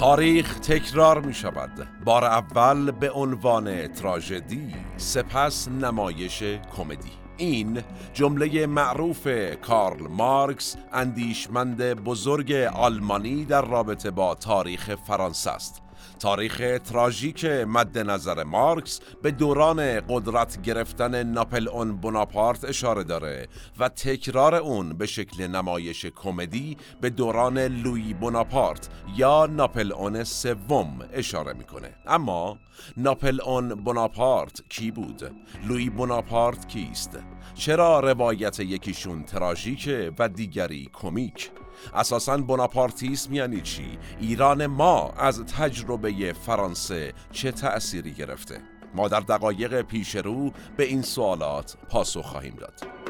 [0.00, 1.88] تاریخ تکرار می شود.
[2.04, 6.42] بار اول به عنوان تراژدی سپس نمایش
[6.76, 7.10] کمدی.
[7.36, 7.82] این
[8.14, 9.28] جمله معروف
[9.62, 15.82] کارل مارکس اندیشمند بزرگ آلمانی در رابطه با تاریخ فرانسه است.
[16.20, 23.88] تاریخ تراژیک مد نظر مارکس به دوران قدرت گرفتن ناپل اون بناپارت اشاره داره و
[23.88, 31.52] تکرار اون به شکل نمایش کمدی به دوران لوی بناپارت یا ناپل اون سوم اشاره
[31.52, 32.58] می‌کنه اما
[32.96, 35.30] ناپل اون بناپارت کی بود؟
[35.68, 37.18] لوی بناپارت کیست؟
[37.54, 41.50] چرا روایت یکیشون تراژیکه و دیگری کمیک؟
[41.94, 48.60] اساسا بناپارتیسم یعنی چی؟ ایران ما از تجربه فرانسه چه تأثیری گرفته؟
[48.94, 53.00] ما در دقایق پیش رو به این سوالات پاسخ خواهیم داد.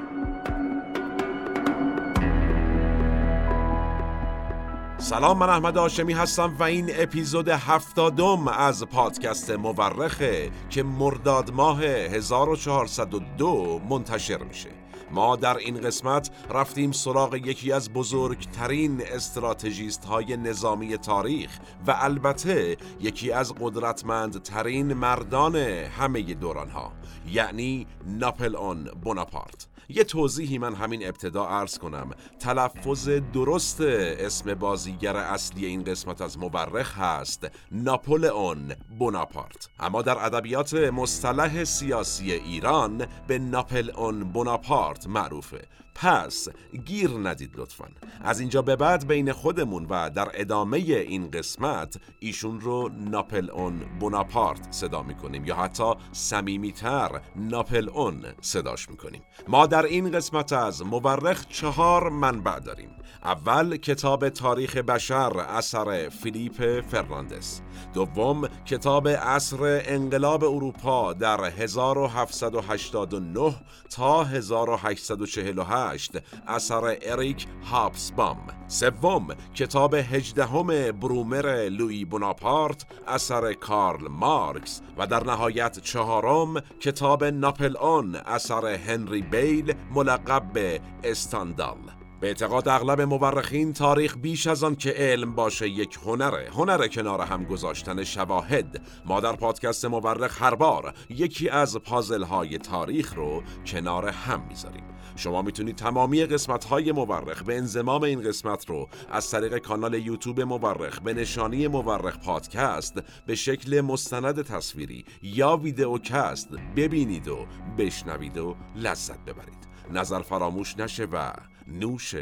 [4.99, 11.83] سلام من احمد آشمی هستم و این اپیزود هفتادم از پادکست مورخه که مرداد ماه
[11.85, 14.80] 1402 منتشر میشه
[15.13, 22.77] ما در این قسمت رفتیم سراغ یکی از بزرگترین استراتژیست های نظامی تاریخ و البته
[23.01, 26.93] یکی از قدرتمندترین مردان همه دوران ها
[27.27, 29.70] یعنی ناپل اون بوناپارت.
[29.95, 32.11] یه توضیحی من همین ابتدا عرض کنم.
[32.39, 39.69] تلفظ درست اسم بازیگر اصلی این قسمت از مورخ هست ناپولئون بوناپارت.
[39.81, 45.67] اما در ادبیات مصطلح سیاسی ایران به ناپل اون بوناپارت معروفه.
[46.01, 46.49] پس
[46.85, 47.89] گیر ندید لطفا.
[48.21, 53.81] از اینجا به بعد بین خودمون و در ادامه این قسمت ایشون رو ناپل اون
[54.01, 59.23] بوناپارت صدا می‌کنیم یا حتی سمیمیتر ناپل اون صداش می‌کنیم.
[59.49, 62.91] ما در این قسمت از مورخ چهار منبع داریم.
[63.25, 67.61] اول کتاب تاریخ بشر اثر فیلیپ فرناندس.
[67.95, 73.55] دوم کتاب عصر انقلاب اروپا در 1789
[73.91, 76.13] تا 1848
[76.47, 78.47] اثر اریک هابسبام.
[78.69, 84.81] سوم کتاب هجدهم برومر لوی بوناپارت اثر کارل مارکس.
[84.99, 92.00] و در نهایت چهارم کتاب ناپلئون اثر هنری بیل ملقب به استاندال.
[92.21, 96.49] به اعتقاد اغلب مورخین تاریخ بیش از آن که علم باشه یک هنره.
[96.53, 98.83] هنر کنار هم گذاشتن شواهد.
[99.05, 104.85] ما در پادکست مورخ هر بار یکی از پازل های تاریخ رو کنار هم می‌ذاریم.
[105.17, 110.41] شما می‌تونید تمامی قسمت های مورخ به انزمام این قسمت رو از طریق کانال یوتیوب
[110.41, 117.47] مورخ به نشانی مورخ پادکست به شکل مستند تصویری یا ویدئوکست ببینید و
[117.79, 119.71] بشنوید و لذت ببرید.
[119.93, 121.33] نظر فراموش نشه و
[121.71, 122.15] نوش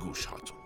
[0.00, 0.56] گوش هاتون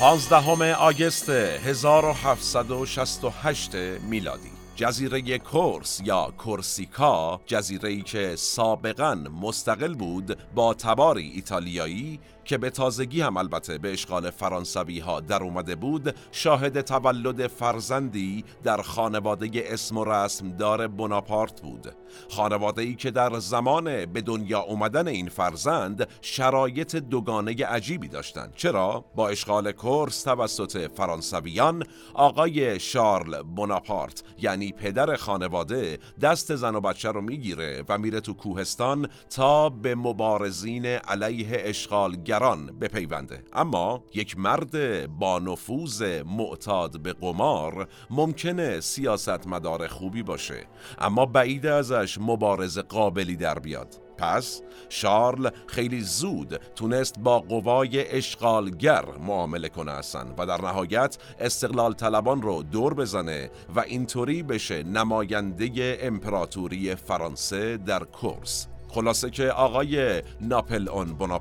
[0.00, 3.74] پانزدهم آگست 1768
[4.10, 4.50] میلادی.
[4.76, 13.20] جزیره کورس یا کورسیکا جزیره که سابقا مستقل بود با تباری ایتالیایی که به تازگی
[13.20, 19.98] هم البته به اشغال فرانسوی ها در اومده بود شاهد تولد فرزندی در خانواده اسم
[19.98, 21.92] و رسم دار بناپارت بود.
[22.30, 28.52] خانواده ای که در زمان به دنیا اومدن این فرزند شرایط دوگانه عجیبی داشتند.
[28.56, 36.80] چرا؟ با اشغال کورس توسط فرانسویان آقای شارل بناپارت یعنی پدر خانواده دست زن و
[36.80, 43.42] بچه رو می‌گیره و میره تو کوهستان تا به مبارزین علیه اشغالگر دیگران بپیونده.
[43.52, 50.66] اما یک مرد با نفوذ معتاد به قمار ممکنه سیاست مدار خوبی باشه.
[50.98, 54.00] اما بعید ازش مبارز قابلی در بیاد.
[54.18, 61.92] پس شارل خیلی زود تونست با قوای اشغالگر معامله کنه اصلا و در نهایت استقلال
[61.92, 68.68] طلبان رو دور بزنه و اینطوری بشه نماینده امپراتوری فرانسه در کورس.
[68.96, 71.38] خلاصه که آقای ناپل اون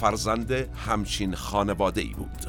[0.00, 0.52] فرزند
[0.86, 2.46] همچین خانواده ای بود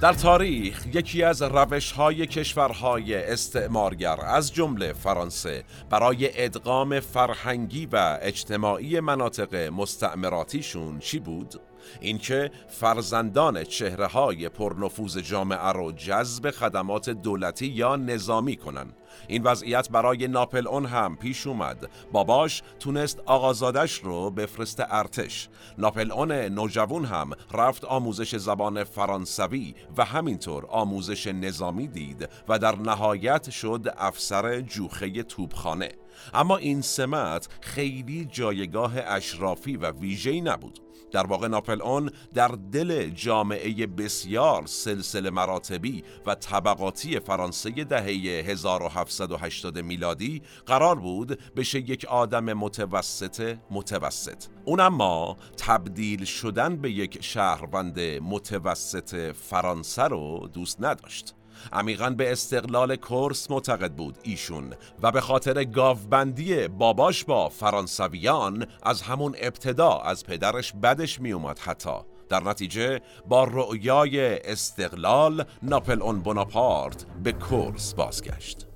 [0.00, 8.18] در تاریخ یکی از روش های کشورهای استعمارگر از جمله فرانسه برای ادغام فرهنگی و
[8.22, 11.60] اجتماعی مناطق مستعمراتیشون چی بود؟
[12.00, 18.86] اینکه فرزندان چهره های پرنفوذ جامعه رو جذب خدمات دولتی یا نظامی کنن.
[19.28, 21.90] این وضعیت برای ناپل اون هم پیش اومد.
[22.12, 25.48] باباش تونست آقازادش رو بفرست ارتش.
[25.78, 32.76] ناپل اون نوجوان هم رفت آموزش زبان فرانسوی و همینطور آموزش نظامی دید و در
[32.76, 35.92] نهایت شد افسر جوخه توبخانه
[36.34, 40.85] اما این سمت خیلی جایگاه اشرافی و ویژه‌ای نبود.
[41.16, 48.02] در واقع ناپل اون در دل جامعه بسیار سلسله مراتبی و طبقاتی فرانسه دهه
[48.46, 54.44] 1780 میلادی قرار بود بشه یک آدم متوسط متوسط.
[54.64, 61.34] اون اما تبدیل شدن به یک شهروند متوسط فرانسه رو دوست نداشت.
[61.72, 64.72] عمیقا به استقلال کورس معتقد بود ایشون
[65.02, 71.96] و به خاطر گاوبندی باباش با فرانسویان از همون ابتدا از پدرش بدش میومد حتی.
[72.28, 78.66] در نتیجه با رؤیای استقلال ناپل اون بوناپارت به کورس بازگشت.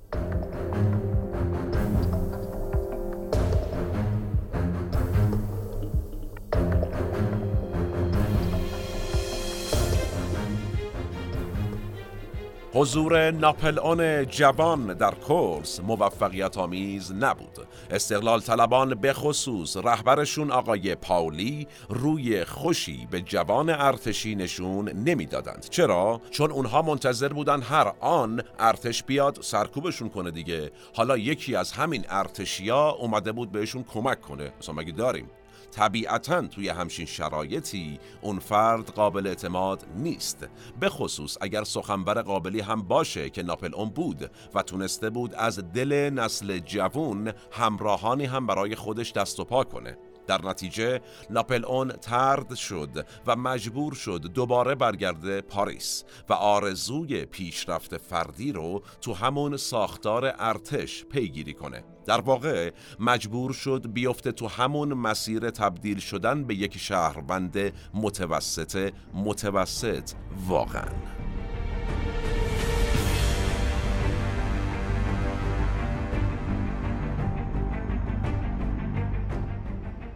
[12.73, 17.67] حضور ناپل اون جوان در کورس موفقیت آمیز نبود.
[17.89, 25.67] استقلال طلبان به خصوص رهبرشون آقای پاولی روی خوشی به جوان ارتشی نشون نمی‌دادند.
[25.69, 30.71] چرا؟ چون اونها منتظر بودن هر آن ارتش بیاد سرکوبشون کنه دیگه.
[30.95, 34.51] حالا یکی از همین ارتشیا اومده بود بهشون کمک کنه.
[34.59, 35.29] مثلا مگه داریم؟
[35.71, 40.47] طبیعتا توی همچین شرایطی اون فرد قابل اعتماد نیست.
[40.79, 45.59] به خصوص اگر سخنور قابلی هم باشه که ناپل اون بود و تونسته بود از
[45.73, 49.97] دل نسل جوون همراهانی هم برای خودش دست و پا کنه.
[50.31, 57.97] در نتیجه ناپل اون ترد شد و مجبور شد دوباره برگرده پاریس و آرزوی پیشرفت
[57.97, 61.83] فردی رو تو همون ساختار ارتش پیگیری کنه.
[62.05, 70.11] در واقع مجبور شد بیفته تو همون مسیر تبدیل شدن به یک شهروند متوسط متوسط
[70.47, 70.91] واقعا.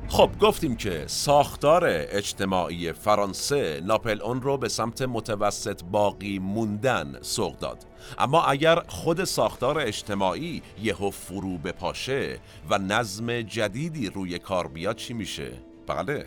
[0.07, 7.57] خب گفتیم که ساختار اجتماعی فرانسه ناپل اون رو به سمت متوسط باقی موندن سوق
[7.60, 7.86] داد
[8.19, 15.13] اما اگر خود ساختار اجتماعی یهو فرو بپاشه و نظم جدیدی روی کار بیاد چی
[15.13, 15.52] میشه؟
[15.88, 16.25] بله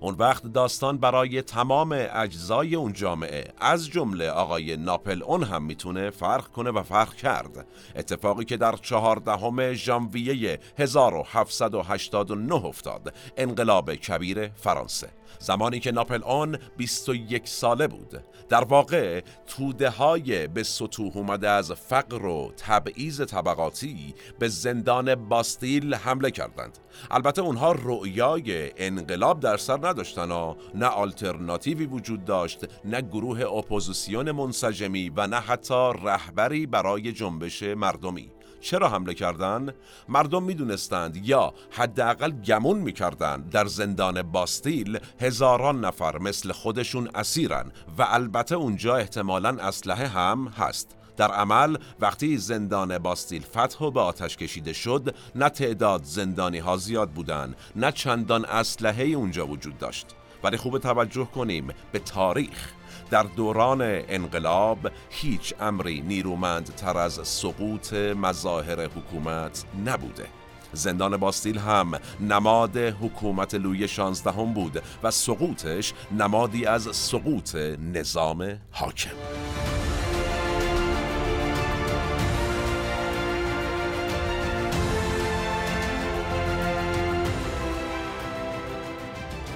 [0.00, 6.10] اون وقت داستان برای تمام اجزای اون جامعه از جمله آقای ناپل اون هم می‌تونه
[6.10, 7.66] فرق کنه و فرق کرد.
[7.96, 15.08] اتفاقی که در چهاردهم ژانویه 1789 افتاد انقلاب کبیر فرانسه.
[15.38, 18.20] زمانی که ناپل آن 21 ساله بود.
[18.48, 25.94] در واقع توده های به سطوح اومده از فقر و تبعیض طبقاتی به زندان باستیل
[25.94, 26.78] حمله کردند.
[27.10, 34.30] البته اونها رؤیای انقلاب در سر نداشتن و نه آلترناتیوی وجود داشت نه گروه اپوزیسیون
[34.30, 38.32] منسجمی و نه حتی رهبری برای جنبش مردمی.
[38.60, 39.74] چرا حمله کردند؟
[40.08, 48.06] مردم می‌دونستند یا حداقل گمون می‌کردند در زندان باستیل هزاران نفر مثل خودشون اسیرن و
[48.08, 50.99] البته اونجا احتمالا اسلحه هم هست.
[51.16, 56.76] در عمل وقتی زندان باستیل فتح و به آتش کشیده شد نه تعداد زندانی ها
[56.76, 60.06] زیاد بودن نه چندان اسلحه اونجا وجود داشت.
[60.44, 62.72] ولی خوب توجه کنیم به تاریخ.
[63.10, 64.78] در دوران انقلاب
[65.10, 70.26] هیچ امری نیرومند تر از سقوط مظاهر حکومت نبوده.
[70.72, 77.54] زندان باستیل هم نماد حکومت لوی شانزدهم بود و سقوطش نمادی از سقوط
[77.94, 79.16] نظام حاکم.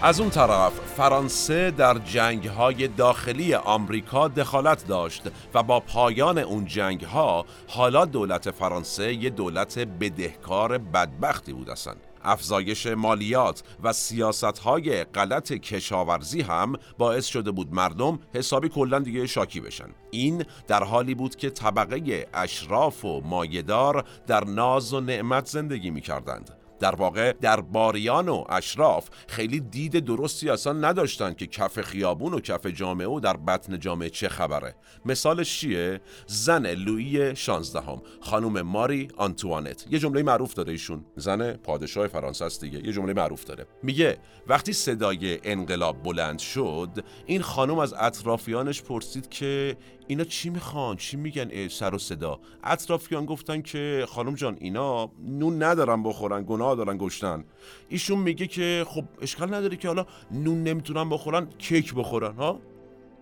[0.04, 5.23] از اون طرف فرانسه در جنگ های داخلی آمریکا دخالت داشت
[5.54, 11.94] و با پایان اون جنگ ها حالا دولت فرانسه یه دولت بدهکار بدبختی بود اصلا
[12.23, 19.26] افزایش مالیات و سیاست های غلط کشاورزی هم باعث شده بود مردم حسابی کلا دیگه
[19.26, 25.46] شاکی بشن این در حالی بود که طبقه اشراف و مایدار در ناز و نعمت
[25.46, 26.63] زندگی می کردند.
[26.81, 32.40] در واقع در باریان و اشراف خیلی دید درستی اصلا نداشتن که کف خیابون و
[32.40, 34.75] کف جامعه و در بطن جامعه چه خبره.
[35.04, 39.87] مثالش چیه؟ زن لویی 16 هم خانم ماری آنتوانت.
[39.90, 41.04] یه جمله معروف داره ایشون.
[41.16, 42.87] زن پادشاه فرانسه است دیگه.
[42.87, 43.66] یه جمله معروف داره.
[43.83, 50.96] میگه وقتی صدای انقلاب بلند شد این خانم از اطرافیانش پرسید که اینا چی می‌خوان؟
[50.96, 52.40] چی میگن؟ سر و صدا.
[52.64, 57.44] اطرافیان گفتن که خانم جان اینا نون ندارن بخورن گناه دارن گشتن
[57.88, 62.61] ایشون میگه که خب اشکال نداره که حالا نون نمی‌تونن بخورن کیک بخورن ها؟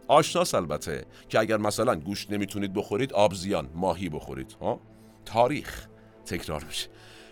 [0.09, 4.81] آشناس البته که اگر مثلا گوشت نمی‌تونید بخورید آبزیان ماهی بخورید ها؟
[5.25, 5.89] تاریخ
[6.27, 6.89] تکرار میشه.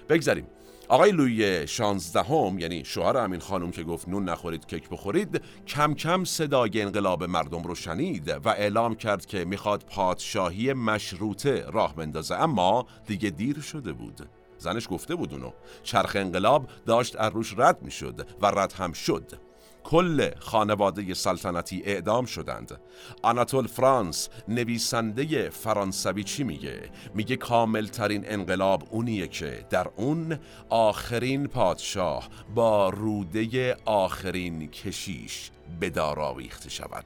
[0.09, 0.47] بگذاریم.
[0.91, 6.25] آقای لوی شانزدهم یعنی شوهر همین خانم که گفت نون نخورید کیک بخورید کم کم
[6.25, 12.35] صدای انقلاب مردم رو شنید و اعلام کرد که می‌خواد پادشاهی مشروطه راه بندازه.
[12.35, 14.29] اما دیگه دیر شده بود.
[14.59, 15.51] زنش گفته بود اونو
[15.83, 19.50] چرخ انقلاب داشت از روش رد می‌شد و رد هم شد.
[19.85, 22.81] کل خانواده سلطنتی اعدام شدند.
[23.23, 26.81] آناتول فرانس نویسنده فرانسوی چی میگه؟
[27.15, 35.91] میگه کامل ترین انقلاب اونیه که در اون آخرین پادشاه با روده آخرین کشیش به
[35.91, 37.05] دار آویخته شود.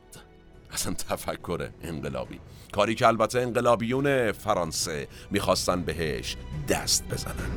[0.70, 2.40] اصلا تفکر انقلابی.
[2.72, 6.36] کاری که البته انقلابیون فرانسه می‌خواستن بهش
[6.68, 7.50] دست بزنن.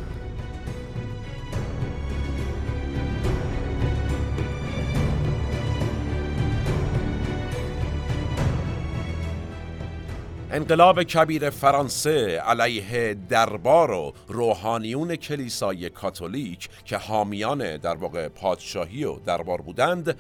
[10.58, 19.20] انقلاب کبیر فرانسه علیه دربار و روحانیون کلیسای کاتولیک که حامیان در واقع پادشاهی و
[19.20, 20.18] دربار بودند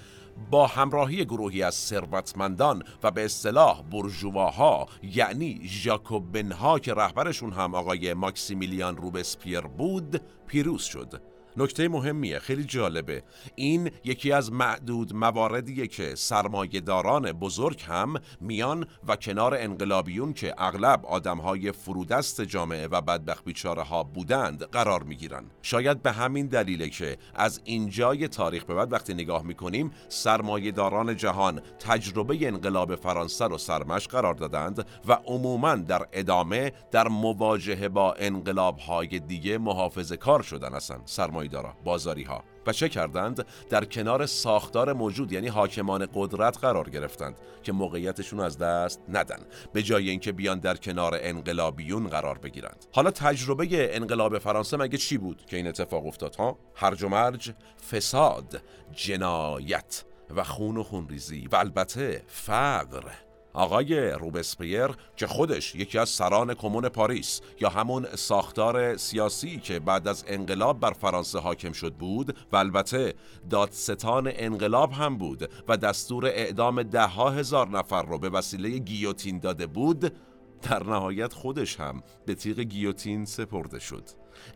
[0.51, 8.13] با همراهی گروهی از ثروتمندان و به اصطلاح برجواها یعنی ژاکوبنها که رهبرشون هم آقای
[8.13, 11.22] ماکسیمیلیان روبسپیر بود پیروز شد.
[11.57, 13.23] نکته مهمیه خیلی جالبه.
[13.55, 21.05] این یکی از معدود مواردیه که سرمایهداران بزرگ هم میان و کنار انقلابیون که اغلب
[21.05, 25.43] آدمهای فرودست جامعه و بدبخت بیچاره ها بودند قرار می‌گیرن.
[25.61, 31.61] شاید به همین دلیله که از اینجای تاریخ به بعد وقتی نگاه می‌کنیم سرمایهداران جهان
[31.79, 38.77] تجربه انقلاب فرانسه رو سرمش قرار دادند و عموما در ادامه در مواجهه با انقلاب
[38.77, 44.25] های دیگه محافظه کار شدن اصلا سرمایه دارا بازاری ها و چه کردند؟ در کنار
[44.25, 49.39] ساختار موجود یعنی حاکمان قدرت قرار گرفتند که موقعیتشون از دست ندن
[49.73, 52.85] به جای اینکه بیان در کنار انقلابیون قرار بگیرند.
[52.91, 57.53] حالا تجربه انقلاب فرانسه مگه چی بود که این اتفاق افتاد ها؟ هرج و مرج
[57.91, 58.61] فساد
[58.95, 60.03] جنایت
[60.35, 63.26] و خون و خونریزی و البته فقر.
[63.57, 70.07] آقای روبسپیر که خودش یکی از سران کمون پاریس یا همون ساختار سیاسی که بعد
[70.07, 73.13] از انقلاب بر فرانسه حاکم شد بود و البته
[73.49, 79.39] دادستان انقلاب هم بود و دستور اعدام ده ها هزار نفر رو به وسیله گیوتین
[79.39, 80.13] داده بود
[80.61, 84.03] در نهایت خودش هم به تیغ گیوتین سپرده شد.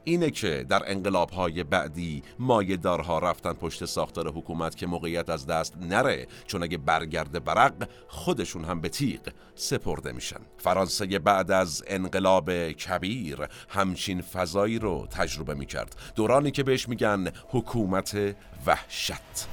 [0.03, 5.77] اینه که در انقلاب های بعدی مایهدارها رفتن پشت ساختار حکومت که موقعیت از دست
[5.77, 6.27] نره.
[6.47, 9.21] چون اگه برگرده برق خودشون هم به تیغ
[9.55, 10.39] سپرده میشن.
[10.57, 15.95] فرانسه بعد از انقلاب کبیر همچین فضایی رو تجربه می‌کرد.
[16.15, 18.35] دورانی که بهش میگن حکومت
[18.65, 19.47] وحشت.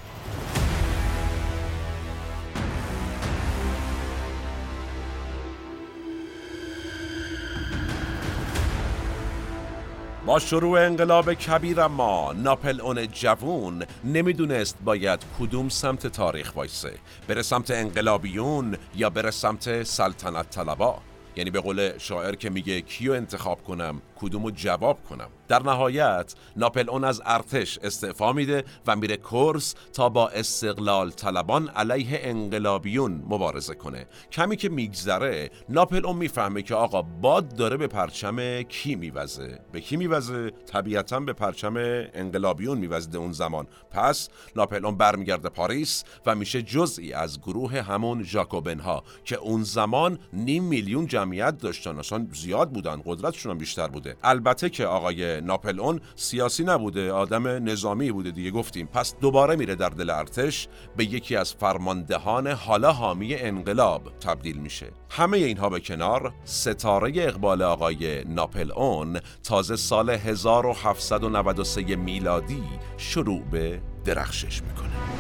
[10.29, 16.93] با شروع انقلاب کبیر اما ناپل اون جوون نمی‌دونست باید کدوم سمت تاریخ وایسه.
[17.29, 20.99] بره سمت انقلابیون یا بره سمت سلطنت طلبا؟
[21.37, 26.90] یعنی به قول شاعر که میگه کیو انتخاب کنم؟ کدومو جواب کنم؟ در نهایت ناپل
[26.90, 33.75] اون از ارتش استعفا میده و میره کورس تا با استقلال طلبان علیه انقلابیون مبارزه
[33.75, 34.07] کنه.
[34.33, 39.61] کمی که میگذره ناپل اون می‌فهمه که آقا باد داره به پرچم کی میوزه.
[39.73, 43.67] به کی میوزه؟ طبیعتا به پرچم انقلابیون میوزده اون زمان.
[43.90, 49.62] پس ناپل اون برمیگرده پاریس و میشه جزئی از گروه همون ژاکوبن ها که اون
[49.62, 51.99] زمان نیم میلیون جمعیت داشتن.
[51.99, 53.02] اصلا زیاد بودن.
[53.05, 54.17] قدرتشون هم بیشتر بوده.
[54.23, 58.87] البته که آقای ناپلئون سیاسی نبوده آدم نظامی بوده دیگه گفتیم.
[58.87, 64.87] پس دوباره میره در دل ارتش به یکی از فرماندهان حالا حامی انقلاب تبدیل میشه.
[65.11, 72.62] همه اینها به کنار ستاره اقبال آقای ناپلئون تازه سال 1793 میلادی
[72.97, 75.18] شروع به درخشش می‌کنه.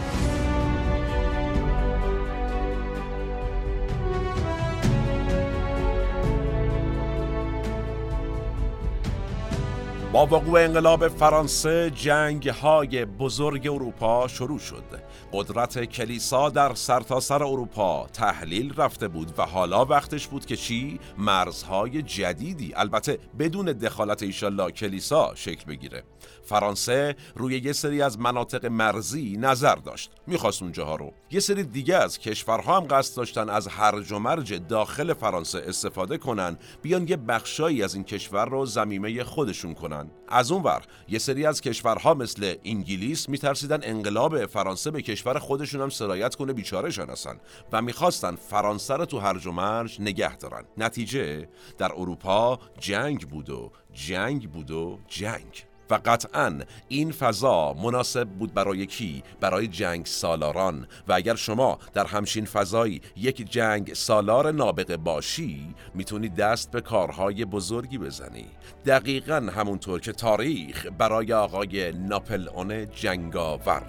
[10.12, 14.84] با وقوع انقلاب فرانسه جنگ های بزرگ اروپا شروع شد.
[15.32, 21.00] قدرت کلیسا در سرتاسر سر اروپا تحلیل رفته بود و حالا وقتش بود که چی؟
[21.18, 22.72] مرزهای جدیدی.
[22.76, 26.02] البته بدون دخالت ایشالله کلیسا شکل بگیره.
[26.42, 30.10] فرانسه روی یه سری از مناطق مرزی نظر داشت.
[30.26, 31.12] می‌خواست اونجاها رو.
[31.30, 36.18] یه سری دیگه از کشورها هم قصد داشتن از هرج و مرج داخل فرانسه استفاده
[36.18, 39.97] کنن بیان یه بخشایی از این کشور رو زمیمه خودشون کنن.
[40.28, 45.80] از اون ور یه سری از کشورها مثل انگلیس میترسیدن انقلاب فرانسه به کشور خودشون
[45.80, 47.40] هم سرایت کنه بیچاره هستن
[47.72, 50.64] و می‌خواستن فرانسه رو تو هرج و مرج نگه دارن.
[50.76, 55.67] نتیجه در اروپا جنگ بود و جنگ بود و جنگ.
[55.90, 60.86] و قطعا این فضا مناسب بود برای کی؟ برای جنگ سالاران.
[61.08, 67.44] و اگر شما در همچین فضایی یک جنگ سالار نابغه باشی می‌تونی دست به کارهای
[67.44, 68.46] بزرگی بزنی.
[68.86, 73.82] دقیقا همونطور که تاریخ برای آقای ناپل اون جنگاور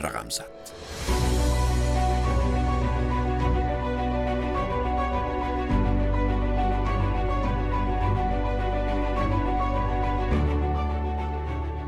[0.00, 1.27] رقم زد.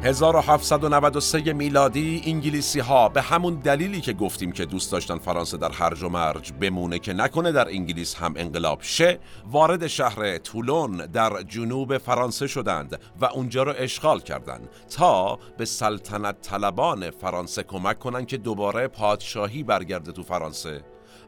[0.02, 6.02] 1793 میلادی انگلیسی ها به همون دلیلی که گفتیم که دوست داشتن فرانسه در هرج
[6.02, 9.19] و مرج بمونه که نکنه در انگلیس هم انقلاب شه
[9.50, 16.40] وارد شهر تولون در جنوب فرانسه شدند و اونجا رو اشغال کردند تا به سلطنت
[16.40, 20.85] طلبان فرانسه کمک کنند که دوباره پادشاهی برگرده تو فرانسه.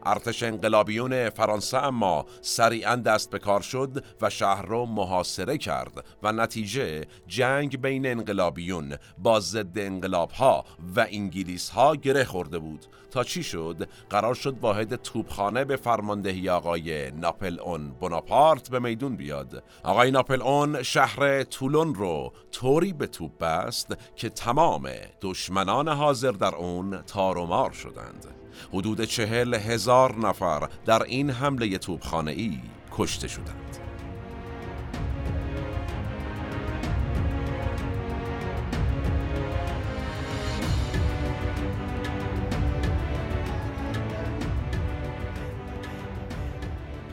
[0.07, 6.33] ارتش انقلابیون فرانسه اما سریعا دست به کار شد و شهر را محاصره کرد و
[6.33, 10.65] نتیجه جنگ بین انقلابیون با ضد انقلاب ها
[10.97, 12.87] و انگلیس ها گره خورده بود.
[13.11, 19.17] تا چی شد؟ قرار شد واحد توپخانه به فرماندهی آقای ناپل اون بناپارت به میدون
[19.17, 19.63] بیاد.
[19.83, 24.89] آقای ناپل اون شهر تولون رو طوری به توپ بست که تمام
[25.21, 28.42] دشمنان حاضر در اون تارومار شدند.
[28.73, 32.59] حدود چهل هزار نفر در این حمله توپخانه ای
[32.93, 33.79] کشته شدند.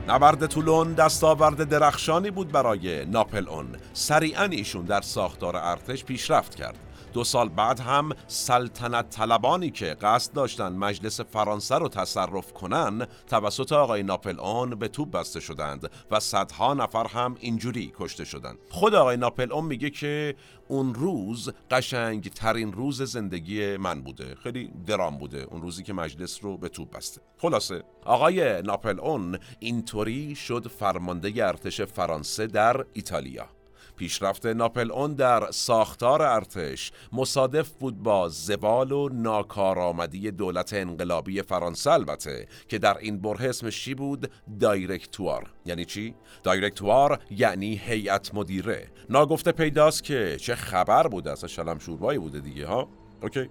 [0.10, 6.89] نبرد طولون دستاورد درخشانی بود برای ناپل اون سریعا ایشون در ساختار ارتش پیشرفت کرد.
[7.14, 13.72] دو سال بعد هم سلطنت طلبانی که قصد داشتن مجلس فرانسه رو تصرف کنن توسط
[13.72, 18.58] آقای ناپل به توپ بسته شدند و صدها نفر هم اینجوری کشته شدند.
[18.70, 20.36] خود آقای ناپل میگه که
[20.68, 24.36] اون روز قشنگ ترین روز زندگی من بوده.
[24.36, 27.22] خیلی درام بوده اون روزی که مجلس رو به توپ بسته.
[27.38, 33.59] خلاصه آقای ناپل اون اینطوری شد فرمانده ارتش فرانسه در ایتالیا.
[34.00, 41.92] پیشرفت ناپل اون در ساختار ارتش مصادف بود با زوال و ناکارآمدی دولت انقلابی فرانسه
[41.92, 45.52] البته که در این بره اسمش چی بود؟ دایرکتوار.
[45.66, 48.88] یعنی چی؟ دایرکتوار یعنی هیئت مدیره.
[49.10, 52.90] ناگفته پیداست که چه خبر بوده اصلا شلم شوربایی بوده دیگه ها؟
[53.22, 53.50] اوکی.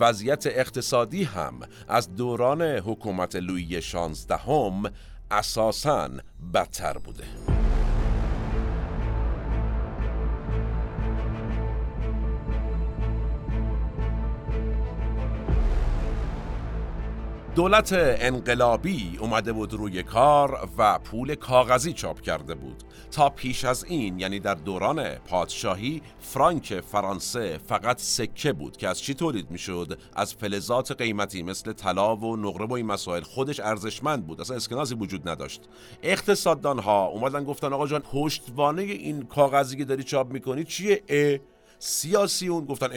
[0.00, 4.82] وضعیت اقتصادی هم از دوران حکومت لویی شانزدهم
[5.30, 6.10] اساساً
[6.54, 7.65] بدتر بوده.
[17.56, 22.82] دولت انقلابی اومده بود روی کار و پول کاغذی چاپ کرده بود.
[23.10, 29.00] تا پیش از این یعنی در دوران پادشاهی فرانک فرانسه فقط سکه بود که از
[29.00, 33.22] چی تولید می‌شد؟ از فلزات قیمتی مثل طلا و نقره و این مسائل.
[33.22, 35.60] خودش ارزشمند بود اصلا اسکنازی وجود نداشت.
[36.02, 41.38] اقتصاددان ها اومدن گفتن آقا جان پشتوانه این کاغذی که داری چاپ می‌کنی چیه؟ ا
[41.78, 42.88] سیاسی اون گفتن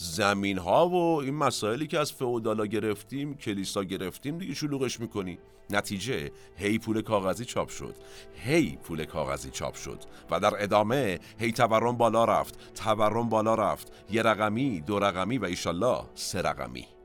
[0.00, 5.38] زمین ها و این مسائلی که از فئودالا گرفتیم کلیسا گرفتیم دیگه شلوغش می‌کنی.
[5.70, 7.94] نتیجه هی پول کاغذی چاپ شد.
[8.34, 9.98] هی پول کاغذی چاپ شد.
[10.30, 12.74] و در ادامه هی تورم بالا رفت.
[12.74, 13.92] تورم بالا رفت.
[14.10, 16.97] یه رقمی دو رقمی و ایشالله سه رقمی.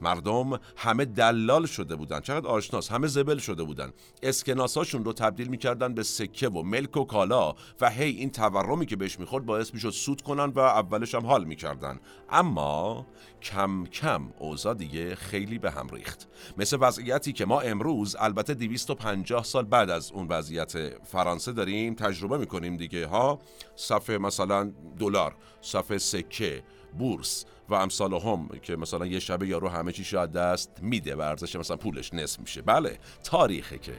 [0.00, 2.20] مردم همه دلال شده بودن.
[2.20, 3.92] چقدر آشناس همه زبل شده بودن.
[4.22, 8.96] اسکناساشون رو تبدیل می‌کردن به سکه و ملک و کالا و هی این تورمی که
[8.96, 12.00] بهش می‌خورد باعث می‌شد سود کنن و اولش هم حال می‌کردن.
[12.30, 13.06] اما
[13.42, 16.28] کم کم اوضاع دیگه خیلی به هم ریخت.
[16.58, 20.72] مثل وضعیتی که ما امروز البته 250 سال بعد از اون وضعیت
[21.04, 23.38] فرانسه داریم تجربه می‌کنیم دیگه ها؟
[23.76, 26.62] صفحه مثلا دلار صفحه سکه
[26.98, 31.20] بورس و امثال هم که مثلا یه شبه یارو همه چی شاید دست میده و
[31.20, 32.62] ارزش مثلا پولش نصف میشه.
[32.62, 33.92] بله تاریخه که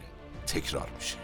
[0.48, 1.18] تکرار میشه.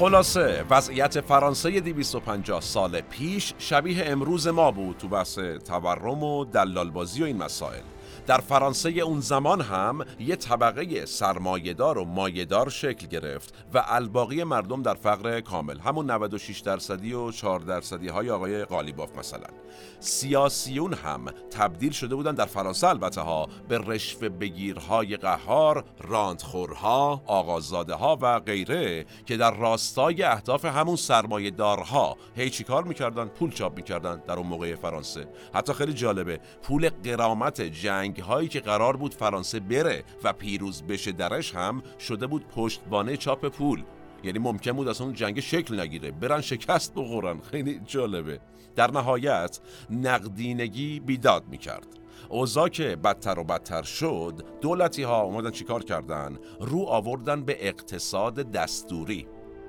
[0.00, 7.22] خلاصه وضعیت فرانسه 250 سال پیش شبیه امروز ما بود تو بحث تورم و دلالبازی
[7.22, 7.82] و این مسائل.
[8.30, 14.82] در فرانسه اون زمان هم یه طبقه سرمایهدار و مایهدار شکل گرفت و الباقی مردم
[14.82, 19.46] در فقر کامل همون 96 درصدی و 4 درصدی های آقای قالیباف مثلا.
[20.00, 27.94] سیاسیون هم تبدیل شده بودن در فرانسه البته ها به رشوه بگیرهای قهار راندخورها آقازاده
[27.94, 33.50] ها و غیره که در راستای اهداف همون سرمایه دارها هی چی کار می‌کردن؟ پول
[33.50, 35.28] چاپ می‌کردن در اون موقع فرانسه.
[35.54, 41.12] حتی خیلی جالبه پول قرامت جنگ هایی که قرار بود فرانسه بره و پیروز بشه
[41.12, 43.84] درش هم شده بود پشتبانه چاپ پول.
[44.24, 46.10] یعنی ممکن بود اصلا جنگ شکل نگیره.
[46.10, 47.40] برن شکست بخورن.
[47.50, 48.40] خیلی جالبه.
[48.76, 51.86] در نهایت نقدینگی بیداد می‌کرد.
[52.28, 58.52] اوضاع که بدتر و بدتر شد دولتی ها اومدن چیکار کردن؟ رو آوردن به اقتصاد
[58.52, 59.26] دستوری.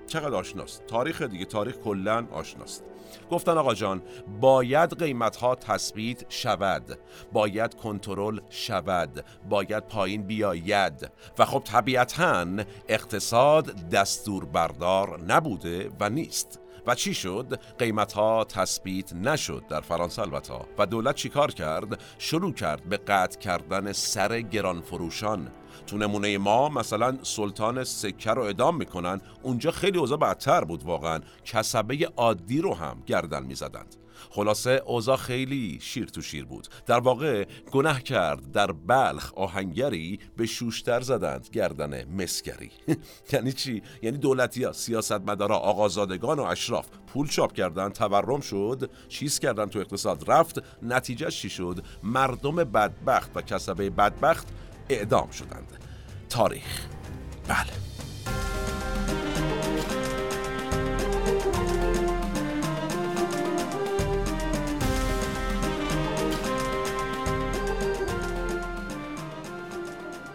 [0.07, 1.45] چقدر آشناست؟ تاریخ دیگه.
[1.45, 2.90] تاریخ کلا آشناست.
[3.31, 4.01] گفتن آقا جان
[4.41, 6.99] باید قیمت ها تثبیت شود
[7.33, 12.45] باید کنترل شود باید پایین بیاید و خب طبیعتا
[12.89, 20.21] اقتصاد دستور بردار نبوده و نیست و چی شد؟ قیمت ها تثبیت نشد در فرانسه
[20.21, 25.51] البته و دولت چیکار کرد؟ شروع کرد به قطع کردن سر گران فروشان
[25.87, 29.21] تو نمونه ما مثلا سلطان سکه رو ادام می‌کنن.
[29.41, 31.19] اونجا خیلی اوضاع بدتر بود واقعا.
[31.45, 33.95] کسبه عادی رو هم گردن می‌زدند.
[34.29, 36.67] خلاصه اوضاع خیلی شیر تو شیر بود.
[36.85, 42.71] در واقع گناه کرد در بلخ آهنگری به شوشتر زدند گردن مسگری
[43.33, 49.39] یعنی چی؟ یعنی دولتی ها سیاستمدارا آقازادگان و اشراف پول چاپ کردن تورم شد چیز
[49.39, 54.47] کردن تو اقتصاد رفت نتیجه چی شد؟ مردم بدبخت و کسبه بدبخت
[54.95, 55.67] اعدام شدند.
[56.29, 56.85] تاریخ.
[57.47, 57.81] بله.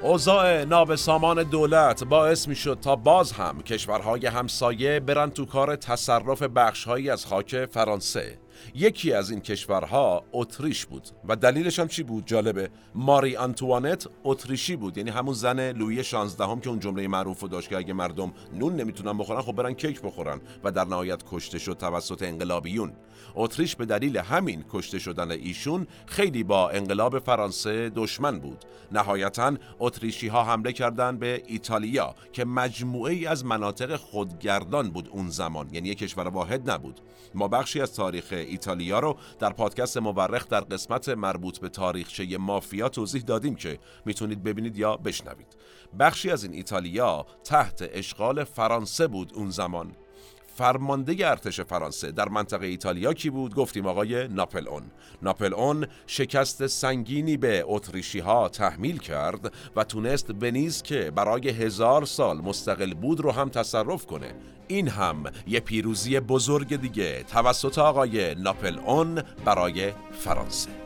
[0.02, 6.42] اوضاع نابسامان دولت باعث می شد تا باز هم کشورهای همسایه برن تو کار تصرف
[6.42, 8.38] بخشهایی از خاک فرانسه.
[8.74, 11.08] یکی از این کشورها اتریش بود.
[11.28, 12.70] و دلیلش هم چی بود؟ جالبه.
[12.94, 14.98] ماری آنتوانت اتریشی بود.
[14.98, 18.32] یعنی همون زن لویی 16 هم که اون جمله معروف رو داشت که اگه مردم
[18.54, 22.92] نون نمی‌تونن بخورن خب برن کیک بخورن و در نهایت کشته شد توسط انقلابیون.
[23.34, 28.64] اتریش به دلیل همین کشته شدن ایشون خیلی با انقلاب فرانسه دشمن بود.
[28.92, 35.30] نهایتا اتریشی ها حمله کردند به ایتالیا که مجموعه ای از مناطق خودگردان بود اون
[35.30, 37.00] زمان یعنی یک کشور واحد نبود.
[37.34, 42.88] ما بخشی از تاریخ ایتالیا رو در پادکست مورخ در قسمت مربوط به تاریخچه مافیا
[42.88, 45.56] توضیح دادیم که می‌تونید ببینید یا بشنوید.
[45.98, 49.92] بخشی از این ایتالیا تحت اشغال فرانسه بود اون زمان.
[50.56, 54.82] فرمانده ارتش فرانسه در منطقه ایتالیا کی بود؟ گفتیم آقای ناپلئون.
[55.22, 62.40] ناپلئون شکست سنگینی به اتریشی ها تحمیل کرد و تونست ونیز که برای هزار سال
[62.40, 64.34] مستقل بود رو هم تصرف کنه.
[64.68, 70.85] این هم یه پیروزی بزرگ دیگه توسط آقای ناپلئون برای فرانسه.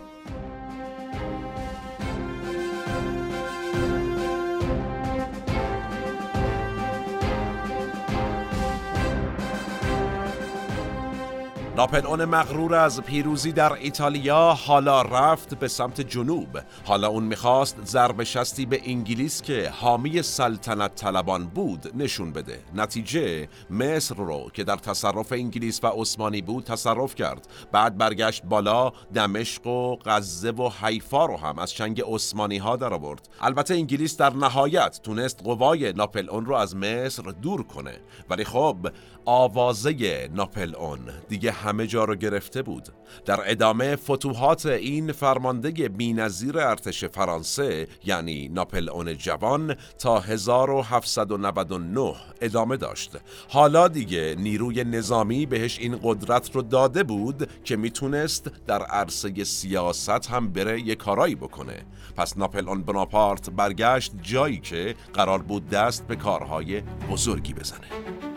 [11.76, 16.58] ناپلئون مغرور از پیروزی در ایتالیا حالا رفت به سمت جنوب.
[16.84, 22.58] حالا اون می‌خواست ضرب شستی به انگلیس که حامی سلطنت طلبان بود نشون بده.
[22.74, 27.46] نتیجه مصر رو که در تصرف انگلیس و عثمانی بود تصرف کرد.
[27.72, 32.94] بعد برگشت بالا دمشق و غزه و حیفا رو هم از چنگ عثمانی ها در
[32.94, 33.28] آورد.
[33.40, 37.94] البته انگلیس در نهایت تونست قوای ناپلئون رو از مصر دور کنه.
[38.30, 38.76] ولی خب
[39.24, 42.88] آوازه ناپلئون دیگه همه جا رو گرفته بود.
[43.24, 53.16] در ادامه فتوحات این فرمانده بینظیر ارتش فرانسه یعنی ناپلئون جوان تا 1799 ادامه داشت.
[53.48, 60.30] حالا دیگه نیروی نظامی بهش این قدرت رو داده بود که می‌تونست در عرصه سیاست
[60.30, 61.86] هم بره یه کارایی بکنه.
[62.16, 66.80] پس ناپلئون بناپارت برگشت جایی که قرار بود دست به کارهای
[67.10, 68.29] بزرگی بزنه.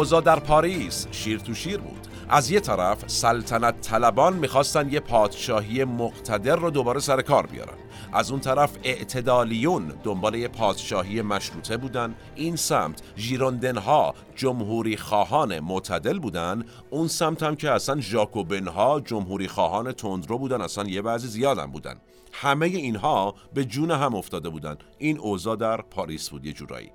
[0.00, 2.06] اوضاع در پاریس شیر تو شیر بود.
[2.28, 7.74] از یه طرف سلطنت طلبان می‌خواستن یه پادشاهی مقتدر رو دوباره سر کار بیارن.
[8.12, 12.14] از اون طرف اعتدالیون دنبال پادشاهی مشروطه بودن.
[12.34, 16.64] این سمت ژیروندنها جمهوری خواهان معتدل بودن.
[16.90, 21.94] اون سمت هم که اصلا ژاکوبنها جمهوری خواهان تندرو بودن اصلا یه بعضی زیادم بودن.
[22.32, 24.76] همه اینها به جون هم افتاده بودن.
[24.98, 26.90] این اوضاع در پاریس بود یه جورایی.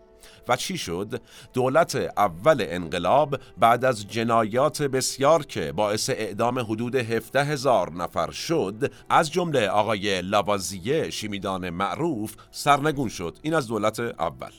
[0.48, 1.22] و چی شد؟
[1.54, 8.92] دولت اول انقلاب بعد از جنایات بسیار که باعث اعدام حدود 17 هزار نفر شد
[9.10, 14.52] از جمله آقای لاوازیه شیمیدان معروف سرنگون شد این از دولت اول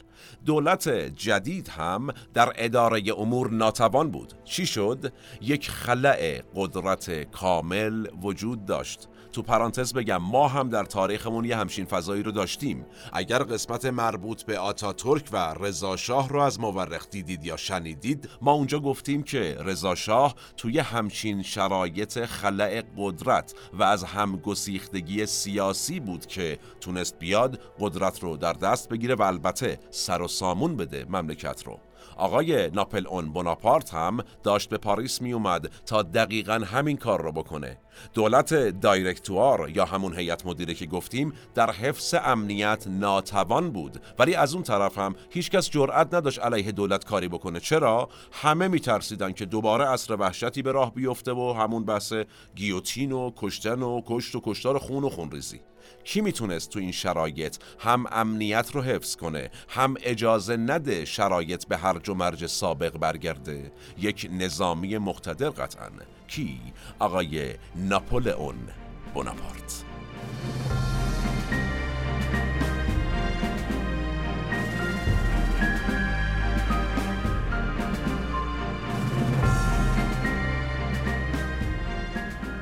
[0.47, 8.65] دولت جدید هم در اداره امور ناتوان بود چی شد؟ یک خلع قدرت کامل وجود
[8.67, 12.87] داشت تو پرانتز بگم ما هم در تاریخمون یه همچین فضایی رو داشتیم.
[13.13, 18.53] اگر قسمت مربوط به آتاتورک و رضا شاه رو از مورخ دیدید یا شنیدید ما
[18.53, 26.27] اونجا گفتیم که رضا شاه توی همچین شرایط خلع قدرت و از همگسیختگی سیاسی بود
[26.27, 31.63] که تونست بیاد قدرت رو در دست بگیره و البته سر و سامون بده مملکت
[31.67, 31.81] رو.
[32.17, 37.33] آقای ناپل اون بوناپارت هم داشت به پاریس می اومد تا دقیقا همین کار رو
[37.33, 37.79] بکنه.
[38.15, 44.01] دولت دایرکتوار یا همون هیئت مدیره که گفتیم در حفظ امنیت ناتوان بود.
[44.19, 47.61] ولی از اون طرف هم هیچکس جرأت نداشت علیه دولت کاری بکنه.
[47.61, 52.13] چرا؟ همه میترسیدن که دوباره عصر وحشتی به راه بیفته و همون بحث
[52.55, 55.61] گیوتین و کشتن و کشت و کشتار خون و خونریزی.
[56.05, 61.77] کی می‌تونست تو این شرایط هم امنیت رو حفظ کنه هم اجازه نده شرایط به
[61.77, 65.91] هرج و مرج سابق برگرده؟ یک نظامی مقتدر قطعا.
[66.29, 66.61] کی؟
[66.99, 68.69] آقای ناپولئون
[69.15, 69.85] بوناپارت.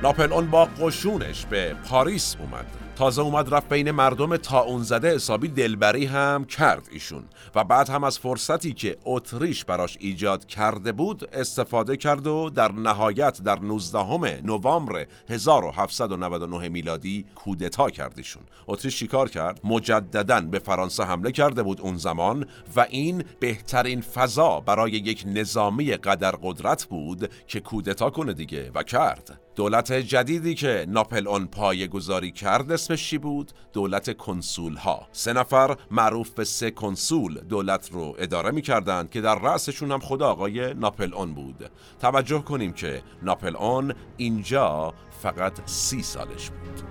[0.03, 2.84] ناپلئون با قشونش به پاریس اومد.
[2.97, 7.25] تازه اومد رفت بین مردم تا اون زده حسابی دلبری هم کرد ایشون.
[7.55, 12.73] و بعد هم از فرصتی که اتریش براش ایجاد کرده بود استفاده کرد و در
[12.73, 18.43] نهایت در 19 نوامبر 1799 میلادی کودتا کرد ایشون.
[18.67, 24.61] اتریش چیکار کرد؟ مجددا به فرانسه حمله کرده بود اون زمان و این بهترین فضا
[24.61, 29.44] برای یک نظامی قدر قدرت بود که کودتا کنه دیگه و کرد.
[29.57, 35.33] دولت جدیدی که ناپل اون پای گذاری کرد اسمش چی بود؟ دولت کنسول ها سه
[35.33, 40.23] نفر معروف به سه کنسول دولت رو اداره می کردند که در رأسشون هم خود
[40.23, 41.71] آقای ناپل اون بود.
[42.01, 46.83] توجه کنیم که ناپل اون اینجا فقط سی سالش بود.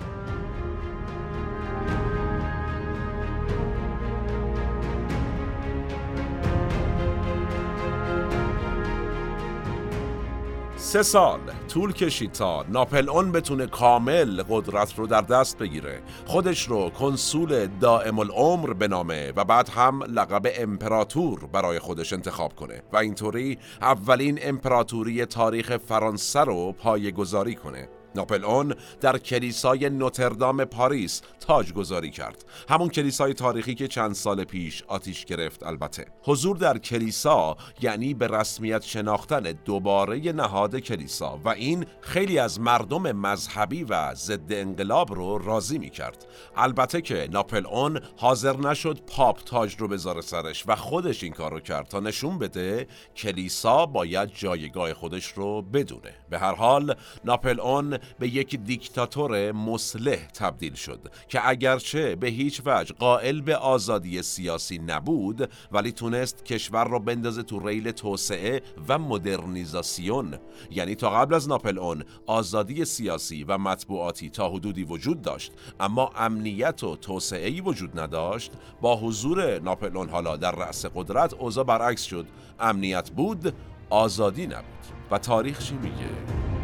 [10.76, 11.40] سه سال.
[11.74, 16.02] طول کشید تا ناپل اون بتونه کامل قدرت رو در دست بگیره.
[16.26, 22.84] خودش رو کنسول دائم العمر بنامه و بعد هم لقب امپراتور برای خودش انتخاب کنه
[22.94, 27.90] و اینطوری اولین امپراتوری تاریخ فرانسه رو پایه گذاری کنه.
[28.16, 32.46] ناپل اون در کلیسای نوتردام پاریس تاج گذاری کرد.
[32.70, 36.06] همون کلیسای تاریخی که چند سال پیش آتیش گرفت البته.
[36.24, 43.12] حضور در کلیسا یعنی به رسمیت شناختن دوباره نهاد کلیسا و این خیلی از مردم
[43.12, 49.44] مذهبی و ضد انقلاب رو راضی می کرد البته که ناپل اون حاضر نشد پاپ
[49.44, 54.30] تاج رو بذاره سرش و خودش این کار رو کرد تا نشون بده کلیسا باید
[54.36, 56.14] جایگاه خودش رو بدونه.
[56.30, 56.96] به هر حال
[57.26, 63.56] ناپل اون به یک دیکتاتور مسلح تبدیل شد که اگرچه به هیچ وجه قائل به
[63.56, 70.38] آزادی سیاسی نبود ولی تونست کشور را بندازه تو ریل توسعه و مدرنیزاسیون.
[70.72, 76.12] یعنی تا قبل از ناپل اون آزادی سیاسی و مطبوعاتی تا حدودی وجود داشت اما
[76.18, 78.52] امنیت و توسعه وجود نداشت.
[78.82, 82.26] با حضور ناپل اون حالا در رأس قدرت اوضاع برعکس شد.
[82.60, 83.54] امنیت بود
[83.90, 84.64] آزادی نبود.
[85.12, 86.63] و تاریخ چی میگه؟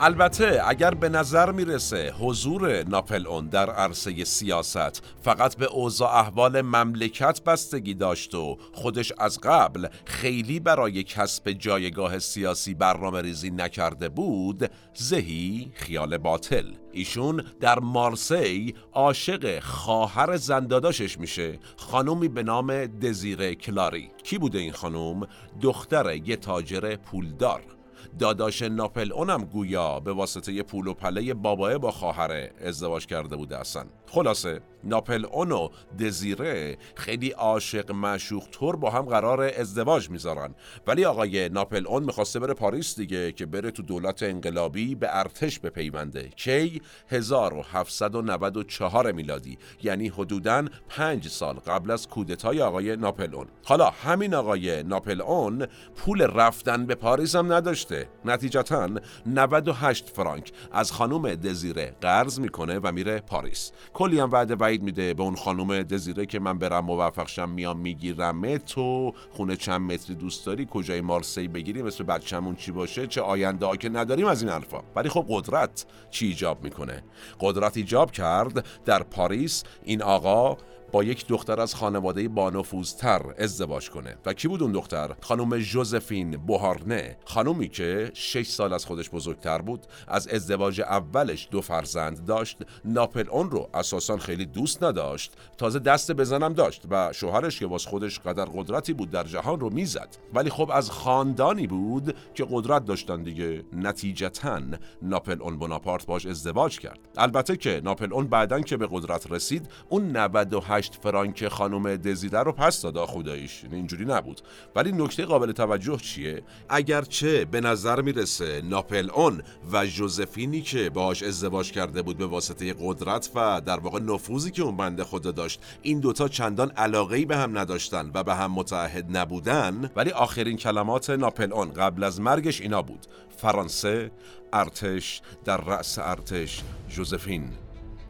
[0.00, 6.62] البته اگر به نظر می‌رسه حضور ناپل اون در عرصه سیاست فقط به اوضاع احوال
[6.62, 14.08] مملکت بستگی داشت و خودش از قبل خیلی برای کسب جایگاه سیاسی برنامه ریزی نکرده
[14.08, 16.72] بود زهی خیال باطل.
[16.92, 24.10] ایشون در مارسی عاشق خواهر زنداداشش میشه خانومی به نام دزیره کلاری.
[24.22, 25.26] کی بوده این خانوم؟
[25.62, 27.75] دختر یه تاجر پولدار.
[28.18, 33.58] داداش ناپل اونم گویا به واسطه پول و پله بابای با خواهر ازدواج کرده بوده
[33.58, 33.84] اصلا.
[34.06, 35.68] خلاصه ناپل اون و
[36.00, 40.54] دزیره خیلی عاشق معشوق طور با هم قرار ازدواج می‌ذارن.
[40.86, 45.58] ولی آقای ناپل اون می‌خواسته بره پاریس دیگه که بره تو دولت انقلابی به ارتش
[45.58, 46.28] بپیونده.
[46.28, 49.58] کی؟ 1794 میلادی.
[49.82, 53.46] یعنی حدوداً پنج سال قبل از کودتای آقای ناپل اون.
[53.64, 58.08] حالا همین آقای ناپل اون پول رفتن به پاریس هم نداشته.
[58.24, 58.88] نتیجتا
[59.26, 63.72] 98 فرانک از خانم دزیره قرض می‌کنه و میره پاریس.
[63.94, 67.78] کلی هم وعده وعید میده به اون خانم دزیره که من برم موفق شم میام
[67.78, 68.58] می‌گیرم.
[68.58, 73.76] تو خونه چند متری دوست داری؟ کجای مارسی بگیری؟ مثل بچه‌مون چی باشه؟ چه آینده
[73.76, 74.80] که نداریم از این حرفا.
[74.96, 77.02] ولی خب قدرت چی ایجاب می‌کنه؟
[77.40, 80.56] قدرت ایجاب کرد در پاریس این آقا
[80.92, 84.16] با یک دختر از خانواده بانفوذتر ازدواج کنه.
[84.26, 89.58] و کی بود اون دختر؟ خانم جوزفین بوهارنه خانومی که 6 سال از خودش بزرگتر
[89.58, 95.78] بود از ازدواج اولش دو فرزند داشت ناپل اون رو اساسا خیلی دوست نداشت تازه
[95.78, 100.16] دست بزنم داشت و شوهرش که واس خودش قدر قدرتی بود در جهان رو می‌زد.
[100.34, 103.64] ولی خب از خاندانی بود که قدرت داشتن دیگه.
[103.72, 104.60] نتیجتا
[105.02, 106.98] ناپل اون بناپارت باش ازدواج کرد.
[107.16, 112.38] البته که ناپل اون بعدن که به قدرت رسید اون 98 هشت فرانک خانم دزیده
[112.38, 113.64] رو پس دادا خداییش.
[113.72, 114.40] اینجوری نبود.
[114.76, 121.22] ولی نکته قابل توجه چیه؟ اگرچه به نظر می‌رسه ناپل اون و جوزفینی که باهاش
[121.22, 125.60] ازدواج کرده بود به واسطه قدرت و در واقع نفوذی که اون بنده خدا داشت
[125.82, 129.90] این دوتا چندان علاقه به هم نداشتن و به هم متحد نبودن.
[129.96, 133.06] ولی آخرین کلمات ناپل اون قبل از مرگش اینا بود.
[133.36, 134.10] فرانسه
[134.52, 137.65] ارتش در رأس ارتش جوزفین.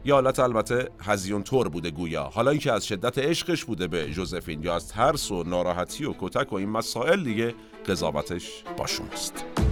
[0.07, 2.23] یا حالت البته هزیون طور بوده گویا.
[2.23, 6.53] حالا اینکه از شدت عشقش بوده به جوزفین یا از ترس و ناراحتی و کتک
[6.53, 7.55] و این مسائل دیگه
[7.87, 9.66] قضاوتش باشونست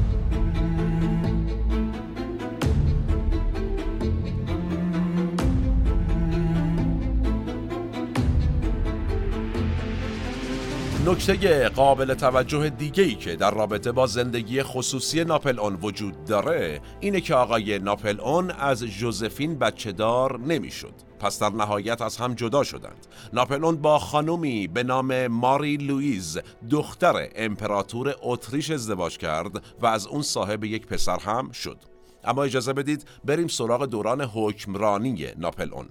[11.06, 17.22] نکته قابل توجه دیگه که در رابطه با زندگی خصوصی ناپل اون وجود داره اینه
[17.22, 20.94] که آقای ناپل اون از جوزفین بچه دار نمی‌شد.
[21.20, 23.08] پس در نهایت از هم جدا شدند.
[23.34, 26.40] ناپلون با خانومی به نام ماری لویز
[26.70, 31.78] دختر امپراتور اتریش ازدواج کرد و از اون صاحب یک پسر هم شد.
[32.24, 35.86] اما اجازه بدید بریم سراغ دوران حکمرانی ناپل اون.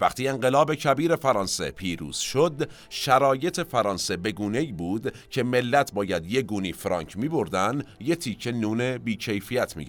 [0.00, 6.42] وقتی انقلاب کبیر فرانسه پیروز شد شرایط فرانسه به گونه بود که ملت باید یه
[6.42, 9.84] گونی فرانک می بردن یه تیکه نون بیکیفیت می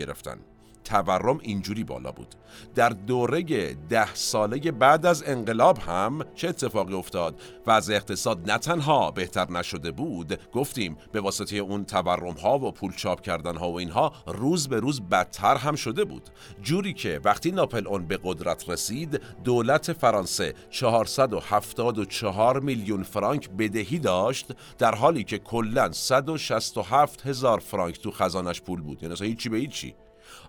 [0.87, 2.35] تورم اینجوری بالا بود.
[2.75, 3.43] در دوره
[3.89, 9.51] ده ساله بعد از انقلاب هم چه اتفاقی افتاد؟ و از اقتصاد نه تنها بهتر
[9.51, 14.13] نشده بود گفتیم به واسطه اون تورم ها و پول چاپ کردن ها و اینها
[14.27, 16.29] روز به روز بدتر هم شده بود.
[16.61, 24.45] جوری که وقتی ناپل اون به قدرت رسید دولت فرانسه 474 میلیون فرانک بدهی داشت
[24.77, 29.03] در حالی که کلا 167 هزار فرانک تو خزانش پول بود.
[29.03, 29.95] یعنی هیچی به هیچی.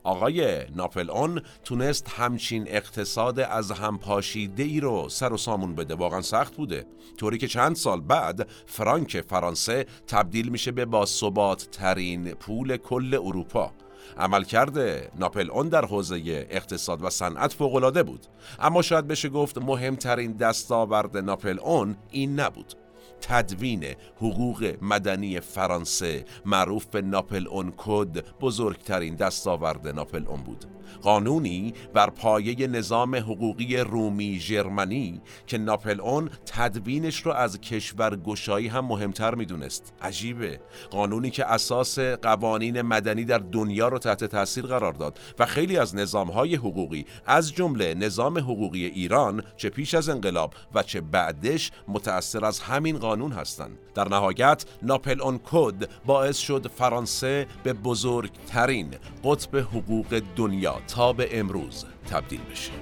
[0.02, 5.94] آقای ناپل اون تونست همچین اقتصاد از هم پاشیده ای رو سر و سامون بده.
[5.94, 6.86] واقعا سخت بوده.
[7.16, 11.06] طوری که چند سال بعد فرانک فرانسه تبدیل میشه به با
[11.54, 13.72] ترین پول کل اروپا.
[14.18, 14.78] عملکرد
[15.18, 18.26] ناپل اون در حوزه اقتصاد و صنعت فوقالعاده بود.
[18.58, 22.74] اما شاید بشه گفت مهمترین دستاورد ناپل اون این نبود.
[23.20, 23.84] تدوین
[24.16, 30.64] حقوق مدنی فرانسه معروف به ناپل اون کد بزرگترین دستاورد ناپل اون بود.
[31.02, 38.68] قانونی بر پایه نظام حقوقی رومی ژرمنی که ناپل اون تدوینش رو از کشور گشایی
[38.68, 39.92] هم مهمتر می‌دونست.
[40.02, 40.60] عجیبه.
[40.90, 45.94] قانونی که اساس قوانین مدنی در دنیا رو تحت تاثیر قرار داد و خیلی از
[45.94, 52.44] نظامهای حقوقی از جمله نظام حقوقی ایران چه پیش از انقلاب و چه بعدش متأثر
[52.44, 53.78] از همین قانون هستند.
[53.94, 58.94] در نهایت ناپل اون کد باعث شد فرانسه به بزرگترین
[59.24, 62.72] قطب حقوق دنیا تا به امروز تبدیل بشه.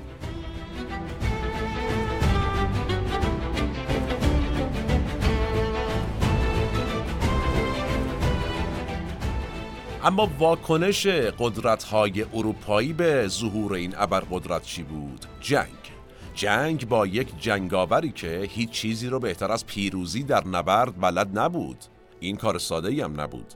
[10.05, 15.86] اما واکنش قدرت های اروپایی به ظهور این ابرقدرت چی بود؟ جنگ.
[16.37, 21.77] جنگ با یک جنگاوری که هیچ چیزی رو بهتر از پیروزی در نبرد بلد نبود.
[22.21, 23.55] این کار ساده هم نبود.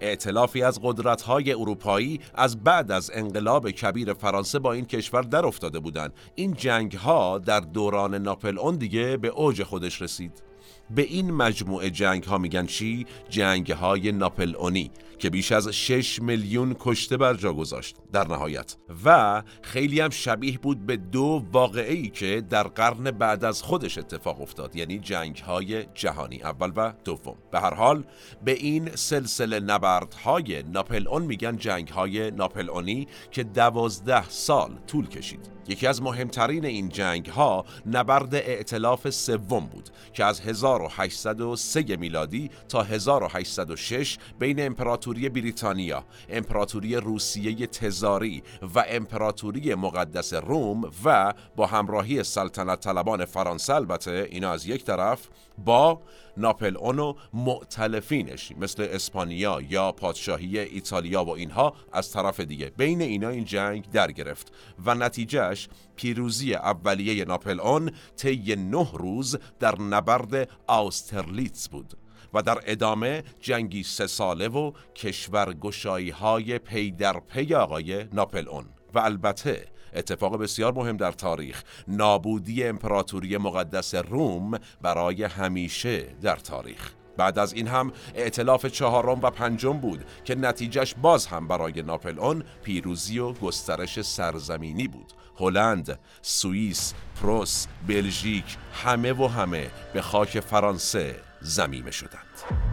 [0.00, 5.78] ائتلافی از قدرت‌های اروپایی از بعد از انقلاب کبیر فرانسه با این کشور در افتاده
[5.78, 6.12] بودند.
[6.34, 10.42] این جنگ ها در دوران ناپل اون دیگه به اوج خودش رسید.
[10.90, 14.90] به این مجموعه جنگ ها میگن چی؟ جنگ های ناپلئونی.
[15.20, 18.76] که بیش از 6 میلیون کشته بر جا گذاشت در نهایت.
[19.04, 24.40] و خیلی هم شبیه بود به دو واقعی که در قرن بعد از خودش اتفاق
[24.40, 27.36] افتاد یعنی جنگ های جهانی اول و دوم.
[27.50, 28.04] به هر حال
[28.44, 35.60] به این سلسله نبردهای ناپلئون میگن جنگ های ناپلئونی که دوازده سال طول کشید.
[35.70, 42.82] یکی از مهمترین این جنگ ها نبرد ائتلاف سوم بود که از 1803 میلادی تا
[42.82, 48.42] 1806 بین امپراتوری بریتانیا، امپراتوری روسیه تزاری
[48.74, 55.28] و امپراتوری مقدس روم و با همراهی سلطنت طلبان فرانسه البته اینا از یک طرف
[55.58, 56.02] با
[56.36, 62.72] ناپلئون و مؤتلفینش مثل اسپانیا یا پادشاهی ایتالیا و اینها از طرف دیگه.
[62.76, 64.52] بین اینا این جنگ در گرفت
[64.84, 71.96] و نتیجهش پیروزی اولیه ناپلئون طی نه روز در نبرد آسترلیتز بود.
[72.34, 78.64] و در ادامه جنگی سه ساله و کشورگشایی های پی در پی آقای ناپلئون
[78.94, 86.90] و البته اتفاق بسیار مهم در تاریخ نابودی امپراتوری مقدس روم برای همیشه در تاریخ.
[87.16, 92.18] بعد از این هم ائتلاف چهارم و پنجم بود که نتیجهش باز هم برای ناپل
[92.18, 95.12] اون پیروزی و گسترش سرزمینی بود.
[95.38, 102.70] هلند، سوئیس، پروس، بلژیک همه و همه به خاک فرانسه زمیمه شدند.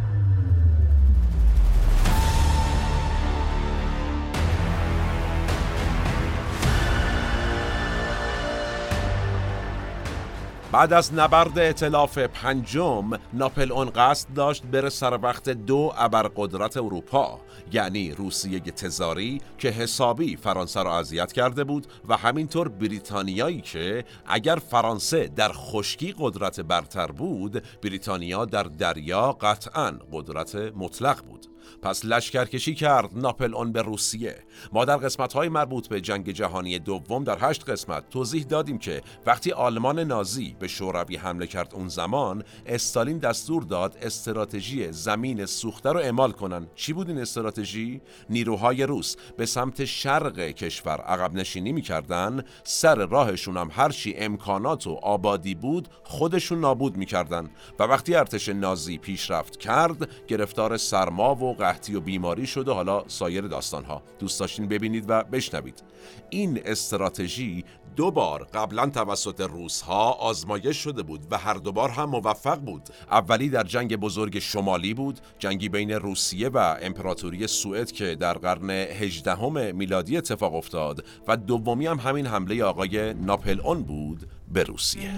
[10.71, 17.39] بعد از نبرد اطلاف پنجم ناپل اون قصد داشت بره سر وقت دو ابرقدرت اروپا
[17.71, 24.55] یعنی روسیه تزاری که حسابی فرانسه را اذیت کرده بود و همینطور بریتانیایی که اگر
[24.55, 31.56] فرانسه در خشکی قدرت برتر بود بریتانیا در دریا قطعا قدرت مطلق بود.
[31.81, 34.35] پس لشکرکشی کرد ناپل اون به روسیه.
[34.73, 39.01] ما در قسمت های مربوط به جنگ جهانی دوم در هشت قسمت توضیح دادیم که
[39.25, 45.91] وقتی آلمان نازی به شوروی حمله کرد اون زمان استالین دستور داد استراتژی زمین سوخته
[45.91, 46.67] رو اعمال کنن.
[46.75, 52.43] چی بود این استراتژی؟ نیروهای روس به سمت شرق کشور عقب نشینی می‌کردن.
[52.63, 57.49] سر راهشون هم هرچی امکانات و آبادی بود خودشون نابود می‌کردن.
[57.79, 63.03] و وقتی ارتش نازی پیشرفت کرد گرفتار سرما و قحطی و بیماری شد و حالا
[63.07, 65.83] سایر داستان ها دوست داشتین ببینید و بشنوید.
[66.29, 67.63] این استراتژی
[67.95, 72.89] دو بار قبلا توسط روس ها آزمایش شده بود و هر دوبار هم موفق بود.
[73.11, 78.69] اولی در جنگ بزرگ شمالی بود جنگی بین روسیه و امپراتوری سوئد که در قرن
[78.69, 85.11] 18 میلادی اتفاق افتاد و دومی هم همین حمله آقای ناپل اون بود به روسیه.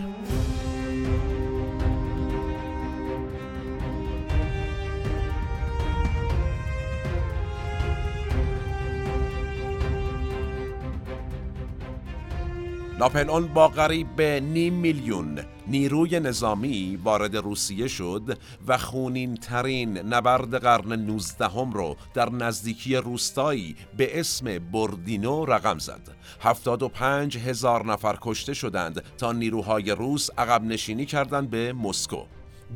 [13.00, 18.38] ناپلئون با قریب به نیم میلیون نیروی نظامی وارد روسیه شد
[18.68, 25.80] و خونین ترین نبرد قرن 19 هم رو در نزدیکی روستایی به اسم بردینو رقم
[25.80, 26.10] زد.
[26.41, 32.24] 75 هزار نفر کشته شدند تا نیروهای روس عقب نشینی کردند به مسکو.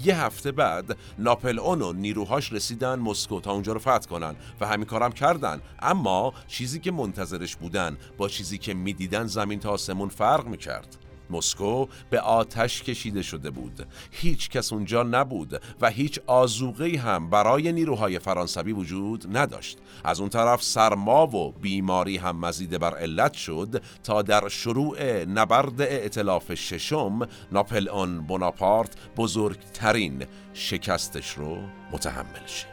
[0.04, 4.68] یه هفته بعد ناپل اون و نیروهاش رسیدن مسکو تا اونجا رو فتح کنن و
[4.68, 5.62] همین کارم کردن.
[5.80, 10.98] اما چیزی که منتظرش بودن با چیزی که می‌دیدن زمین تا آسمون فرق می‌کرد.
[11.30, 13.88] مسکو به آتش کشیده شده بود.
[14.12, 19.78] هیچ کس اونجا نبود و هیچ آزوغی هم برای نیروهای فرانسوی وجود نداشت.
[20.04, 25.82] از اون طرف سرما و بیماری هم مزیده بر علت شد تا در شروع نبرد
[25.82, 31.58] ائتلاف ششم ناپل اون بوناپارت بزرگترین شکستش رو
[31.92, 32.73] متحمل شد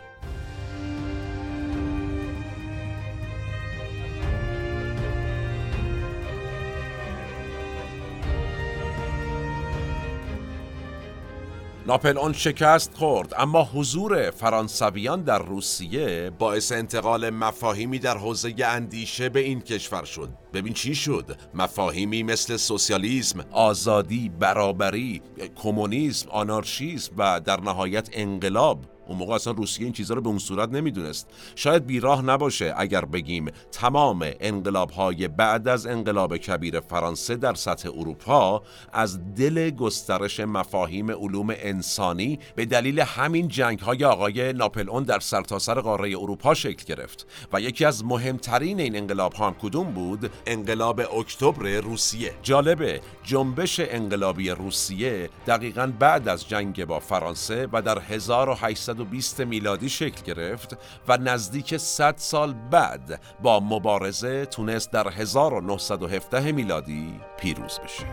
[11.87, 19.41] ناپل شکست خورد اما حضور فرانسویان در روسیه باعث انتقال مفاهیمی در حوزه اندیشه به
[19.41, 20.29] این کشور شد.
[20.53, 25.23] ببین چی شد؟ مفاهیمی مثل سوسیالیسم آزادی برابری
[25.63, 28.85] کمونیسم آنارشیسم و در نهایت انقلاب.
[29.11, 31.29] اون موقع اصلا روسیه این چیزها رو به اون صورت نمی‌دونست.
[31.55, 37.89] شاید بیراه نباشه اگر بگیم تمام انقلاب های بعد از انقلاب کبیر فرانسه در سطح
[37.89, 45.21] اروپا از دل گسترش مفاهیم علوم انسانی به دلیل همین جنگ های آقای ناپلئون در
[45.21, 50.31] سرتاسر قاره اروپا شکل گرفت و یکی از مهمترین این انقلاب ها هم کدوم بود؟
[50.47, 52.35] انقلاب اکتبر روسیه.
[52.43, 57.99] جالبه جنبش انقلابی روسیه دقیقا بعد از جنگ با فرانسه و در
[59.01, 60.77] 1820 میلادی شکل گرفت
[61.09, 68.07] و نزدیک 100 سال بعد با مبارزه تونست در 1917 میلادی پیروز بشه.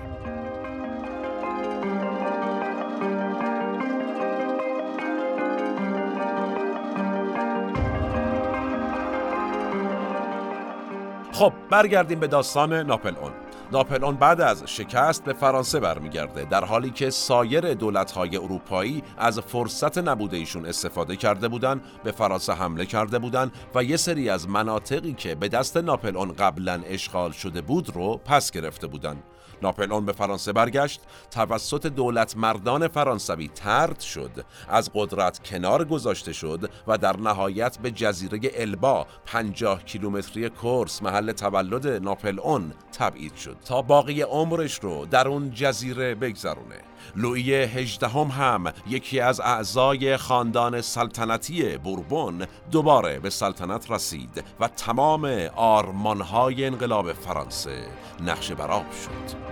[11.31, 13.46] خب برگردیم به داستان ناپلئون.
[13.71, 19.97] ناپلئون بعد از شکست به فرانسه برمیگرده در حالی که سایر دولت‌های اروپایی از فرصت
[19.97, 25.13] نبوده ایشون استفاده کرده بودند به فرانسه حمله کرده بودند و یه سری از مناطقی
[25.13, 29.23] که به دست ناپلئون قبلا اشغال شده بود رو پس گرفته بودند
[29.61, 31.01] ناپلئون به فرانسه برگشت
[31.31, 37.91] توسط دولت مردان فرانسوی ترد شد از قدرت کنار گذاشته شد و در نهایت به
[37.91, 45.27] جزیره البا 50 کیلومتری کورس محل تولد ناپلئون تبعید شد تا باقی عمرش رو در
[45.27, 46.75] اون جزیره بگذرونه.
[47.15, 55.25] لویی هجدهم هم یکی از اعضای خاندان سلطنتی بوربون دوباره به سلطنت رسید و تمام
[55.55, 57.87] آرمانهای انقلاب فرانسه
[58.25, 59.46] نقش براب شد.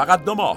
[0.00, 0.56] فقط دو ماه.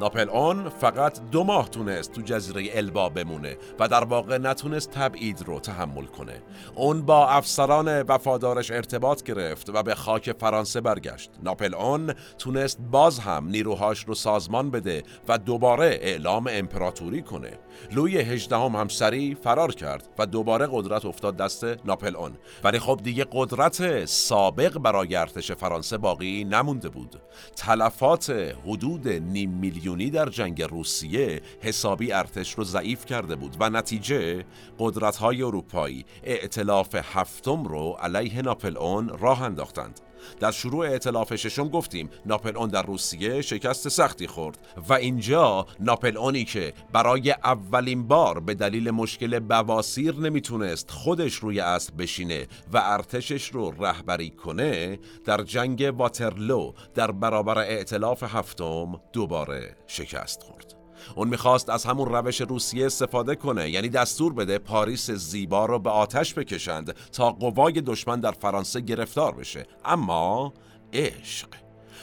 [0.00, 5.60] ناپلئون فقط دو ماه تونست تو جزیره البا بمونه و در واقع نتونست تبعید رو
[5.60, 6.42] تحمل کنه.
[6.74, 11.30] اون با افسران وفادارش ارتباط گرفت و به خاک فرانسه برگشت.
[11.42, 17.50] ناپلئون تونست باز هم نیروهاش رو سازمان بده و دوباره اعلام امپراتوری کنه.
[17.92, 22.32] لوی هجدهم هم سریع فرار کرد و دوباره قدرت افتاد دست ناپلئون
[22.64, 27.16] ولی خب دیگه قدرت سابق برای ارتش فرانسه باقی نمونده بود.
[27.56, 29.50] تلفات حدود نیم
[29.84, 34.44] میلیونی در جنگ روسیه حسابی ارتش رو ضعیف کرده بود و نتیجه
[34.78, 40.00] قدرت های اروپایی ائتلاف هفتم رو علیه ناپلئون راه انداختند.
[40.40, 44.58] در شروع ائتلاف ششم گفتیم ناپلئون در روسیه شکست سختی خورد
[44.88, 52.02] و اینجا ناپلئونی که برای اولین بار به دلیل مشکل بواسیر نمی‌تونست خودش روی اسب
[52.02, 60.42] بشینه و ارتشش رو رهبری کنه در جنگ واترلو در برابر ائتلاف هفتم دوباره شکست
[60.42, 60.73] خورد.
[61.14, 65.90] اون می‌خواست از همون روش روسیه استفاده کنه یعنی دستور بده پاریس زیبا رو به
[65.90, 69.66] آتش بکشند تا قوای دشمن در فرانسه گرفتار بشه.
[69.84, 70.52] اما
[70.92, 71.48] عشق.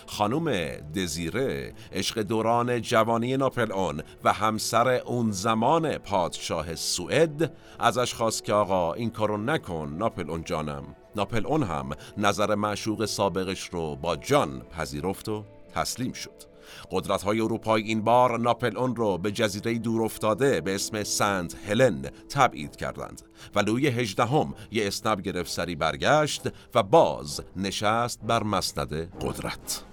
[0.08, 0.52] خانم
[0.96, 8.94] دزیره عشق دوران جوانی ناپلئون و همسر اون زمان پادشاه سوئد ازش خواست که آقا
[8.94, 10.84] این کارو نکن ناپلئون جانم.
[11.16, 15.44] ناپلئون هم نظر معشوق سابقش رو با جان پذیرفت و
[15.74, 16.51] تسلیم شد.
[16.92, 22.02] قدرت های اروپایی این بار ناپلئون رو به جزیره دور افتاده به اسم سنت هلن
[22.30, 23.22] تبعید کردند
[23.56, 29.84] و لوی هجدهم یه اسنب گرفت سری برگشت و باز نشست بر مسند قدرت.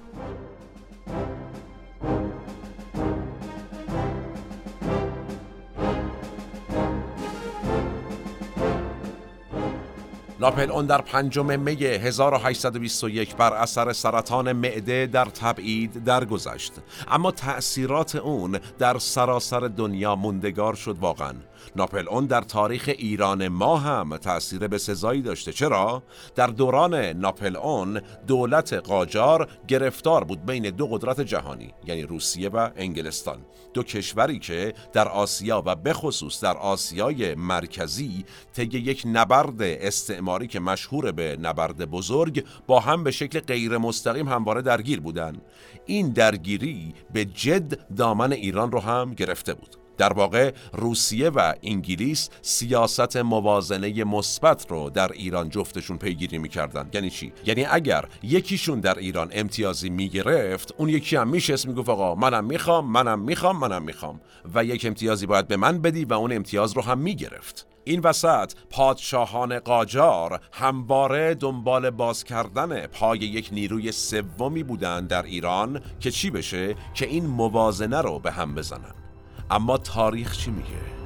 [10.40, 16.72] ناپلئون در پنجم می 1821 بر اثر سرطان معده در تبعید درگذشت.
[17.08, 21.34] اما تأثیرات اون در سراسر دنیا موندگار شد واقعا.
[21.76, 25.52] ناپلئون در تاریخ ایران ما هم تأثیر به سزایی داشته.
[25.52, 26.02] چرا؟
[26.34, 33.38] در دوران ناپلئون دولت قاجار گرفتار بود بین دو قدرت جهانی یعنی روسیه و انگلستان.
[33.74, 40.60] دو کشوری که در آسیا و بخصوص در آسیای مرکزی طی یک نبرد استعماری که
[40.60, 45.42] مشهور به نبرد بزرگ با هم به شکل غیر مستقیم همواره درگیر بودند
[45.86, 49.77] این درگیری به جد دامن ایران رو هم گرفته بود.
[49.98, 56.88] در واقع روسیه و انگلیس سیاست موازنه مثبت رو در ایران جفتشون پیگیری می‌کردن.
[56.92, 62.14] یعنی چی؟ یعنی اگر یکیشون در ایران امتیازی می‌گرفت اون یکی هم میشست می‌گفت آقا
[62.14, 64.20] منم می‌خوام منم می‌خوام منم می‌خوام.
[64.54, 67.66] و یک امتیازی باید به من بدی و اون امتیاز رو هم می‌گرفت.
[67.84, 75.82] این وسط پادشاهان قاجار همواره دنبال باز کردن پای یک نیروی سومی بودند در ایران
[76.00, 79.07] که چی بشه؟ که این موازنه رو به هم بزنن.
[79.50, 80.97] اما تاریخ چی میگه؟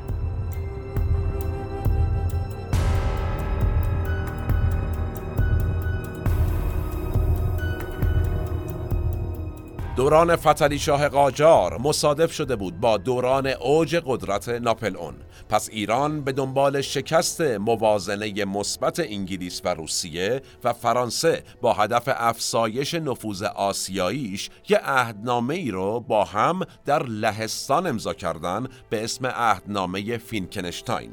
[9.96, 15.14] دوران فتلی شاه قاجار مصادف شده بود با دوران اوج قدرت ناپلئون.
[15.48, 22.94] پس ایران به دنبال شکست موازنه مثبت انگلیس و روسیه و فرانسه با هدف افسایش
[22.94, 30.18] نفوذ آسیاییش یه عهدنامه ای رو با هم در لهستان امضا کردن به اسم عهدنامه
[30.18, 31.10] فینکنشتاین.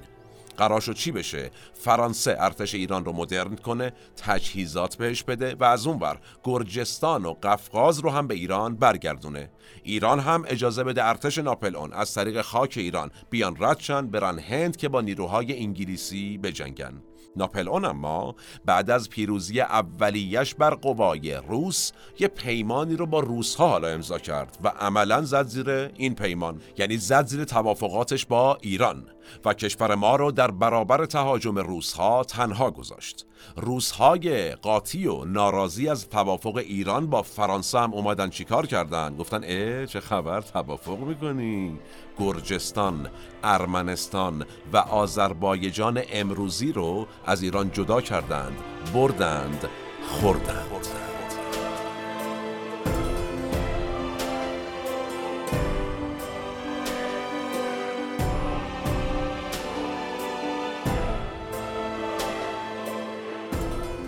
[0.59, 5.87] قرار شد چی بشه؟ فرانسه ارتش ایران رو مدرن کنه تجهیزات بهش بده و از
[5.87, 9.49] اونور گرجستان و قفقاز رو هم به ایران برگردونه.
[9.83, 14.89] ایران هم اجازه بده ارتش ناپلئون از طریق خاک ایران بیان ردشن برن هند که
[14.89, 17.01] با نیروهای انگلیسی بجنگن.
[17.35, 23.67] ناپلئون اما بعد از پیروزی اولیش بر قوای روس یه پیمانی رو با روس ها
[23.67, 29.05] حالا امضا کرد و عملا زد زیر این پیمان یعنی زد زیر توافقاتش با ایران
[29.45, 33.25] و کشور ما رو در برابر تهاجم روس ها تنها گذاشت.
[33.55, 39.85] روزهای قاطی و ناراضی از توافق ایران با فرانسه هم اومدن چیکار کردن؟ گفتن اه
[39.85, 41.79] چه خبر؟ توافق می‌کنی؟
[42.19, 43.09] گرجستان
[43.43, 48.57] ارمنستان و آذربایجان امروزی رو از ایران جدا کردند
[48.93, 49.69] بردند
[50.07, 51.08] خوردند.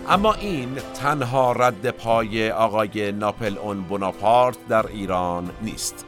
[0.08, 6.06] اما این تنها رد پای آقای ناپل اون بوناپارت در ایران نیست.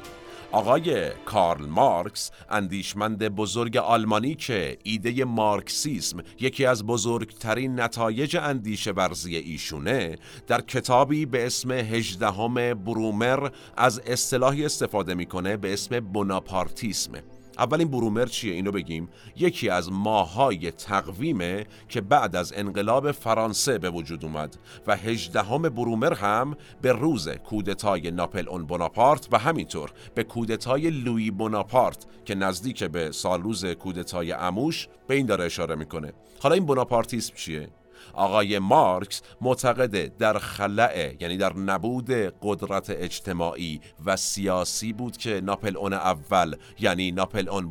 [0.52, 9.36] آقای کارل مارکس اندیشمند بزرگ آلمانی که ایده مارکسیسم یکی از بزرگترین نتایج اندیشه ورزی
[9.36, 17.12] ایشونه در کتابی به اسم هجدهم برومر از اصطلاحی استفاده می‌کنه به اسم بوناپارتیسم.
[17.58, 19.08] اولین برومر چیه؟ اینو بگیم.
[19.36, 26.14] یکی از ماهای تقویمه که بعد از انقلاب فرانسه به وجود اومد و هجدهم برومر
[26.14, 32.84] هم به روز کودتای ناپل اون بوناپارت و همینطور به کودتای لوی بوناپارت که نزدیک
[32.84, 36.12] به سال روز کودتای اموش به این داره اشاره می‌کنه.
[36.40, 37.68] حالا این بوناپارتیسم چیه؟
[38.16, 42.10] آقای مارکس معتقده در خلعه یعنی در نبود
[42.42, 47.64] قدرت اجتماعی و سیاسی بود که ناپل اون اول یعنی ناپل اون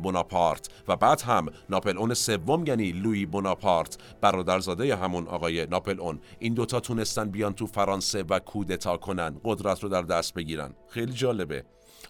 [0.88, 3.98] و بعد هم ناپل اون سوم یعنی لوی بوناپارت.
[4.20, 9.82] برادرزاده همون آقای ناپل اون این دوتا تونستن بیان تو فرانسه و کودتا کنن قدرت
[9.82, 10.74] رو در دست بگیرن.
[10.88, 11.64] خیلی جالبه.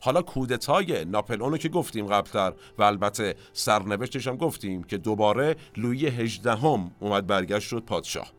[0.04, 6.90] حالا کودتای ناپلئون که گفتیم قبلتر و البته سرنوشتش هم گفتیم که دوباره لویی هجدهم
[7.00, 8.32] اومد برگشت شد پادشاه.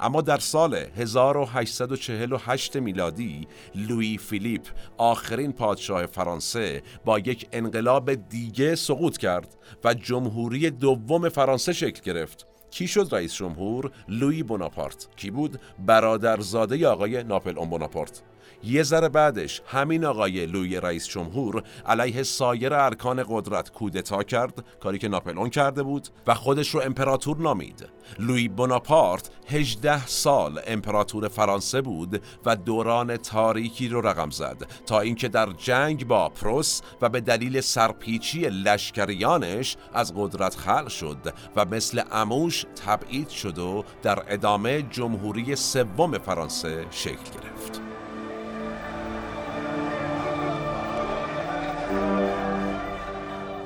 [0.00, 4.62] اما در سال 1848 میلادی لوی فیلیپ
[4.98, 12.46] آخرین پادشاه فرانسه با یک انقلاب دیگه سقوط کرد و جمهوری دوم فرانسه شکل گرفت.
[12.70, 15.08] کی شد رئیس جمهور؟ لوی بوناپارت.
[15.16, 18.22] کی بود؟ برادرزاده آقای ناپل اون بوناپارت.
[18.64, 24.98] یه ذره بعدش همین آقای لوی رئیس جمهور علیه سایر ارکان قدرت کودتا کرد کاری
[24.98, 27.88] که ناپلون کرده بود و خودش رو امپراتور نامید.
[28.18, 35.28] لوی بوناپارت 18 سال امپراتور فرانسه بود و دوران تاریکی رو رقم زد تا اینکه
[35.28, 42.02] در جنگ با پروس و به دلیل سرپیچی لشکریانش از قدرت خلق شد و مثل
[42.12, 47.89] اموش تبعید شد و در ادامه جمهوری سوم فرانسه شکل گرفت.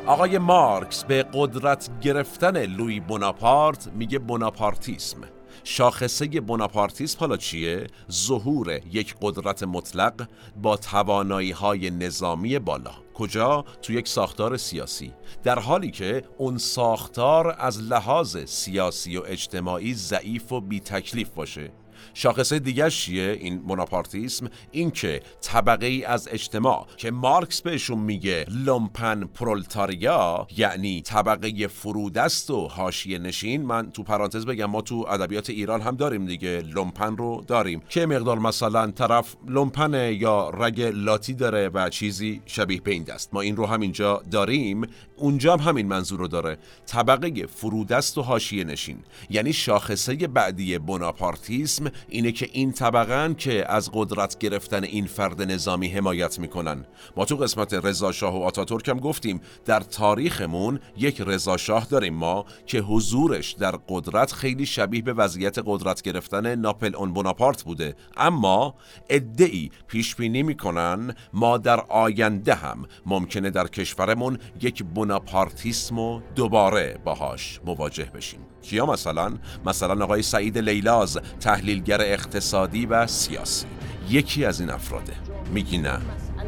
[0.06, 5.18] آقای مارکس به قدرت گرفتن لوی بوناپارت میگه بوناپارتیسم
[5.64, 10.28] شاخصه بوناپارتیسم حالا چیه؟ ظهور یک قدرت مطلق
[10.62, 17.56] با توانایی های نظامی بالا کجا؟ تو یک ساختار سیاسی در حالی که اون ساختار
[17.58, 21.72] از لحاظ سیاسی و اجتماعی ضعیف و بی تکلیف باشه
[22.14, 28.46] شاخصه دیگه چیه؟ این بناپارتیسم این که طبقه ای از اجتماع که مارکس بهشون میگه
[28.48, 33.62] لومپن پرولتاریا یعنی طبقه فرودست و حاشیه نشین.
[33.62, 36.60] من تو پرانتز بگم ما تو ادبیات ایران هم داریم دیگه.
[36.60, 37.82] لومپن رو داریم.
[37.88, 43.34] که مقدار مثلا طرف لومپن یا رگ لاتی داره و چیزی شبیه به این دست.
[43.34, 44.86] ما این رو هم اینجا داریم.
[45.16, 46.58] اونجا هم همین منظور رو داره.
[46.86, 48.98] طبقه فرودست و حاشیه نشین.
[49.30, 55.88] یعنی شاخصه بعدی بوناپارتیسم اینه که این طبقن که از قدرت گرفتن این فرد نظامی
[55.88, 56.84] حمایت می‌کنن.
[57.16, 62.14] ما تو قسمت رضا شاه و آتاتورک هم گفتیم در تاریخمون یک رضا شاه داریم
[62.14, 67.96] ما که حضورش در قدرت خیلی شبیه به وضعیت قدرت گرفتن ناپل اون بوناپارت بوده.
[68.16, 68.74] اما
[69.10, 72.86] ادعی پیش بینی می‌کنن ما در آینده هم.
[73.06, 78.40] ممکنه در کشورمون یک بوناپارتیسم و دوباره باهاش مواجه بشیم.
[78.64, 79.32] کیا مثلا؟
[79.66, 83.66] مثلا آقای سعید لیلاز تحلیلگر اقتصادی و سیاسی.
[84.10, 85.12] یکی از این افراده.
[85.52, 85.98] میگی نه.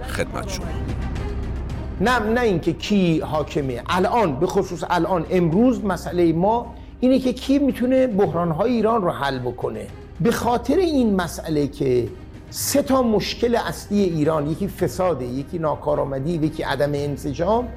[0.08, 0.66] خدمت شما.
[2.00, 3.82] نه نه اینکه کی حاکمه.
[3.86, 9.38] الان به خصوص الان امروز مسئله ما اینه که کی می‌تونه بحرانهای ایران رو حل
[9.38, 9.86] بکنه.
[10.20, 12.08] به خاطر این مسئله که
[12.50, 17.68] سه تا مشکل اصلی ایران یکی فساده یکی ناکارآمدی یکی عدم انسجام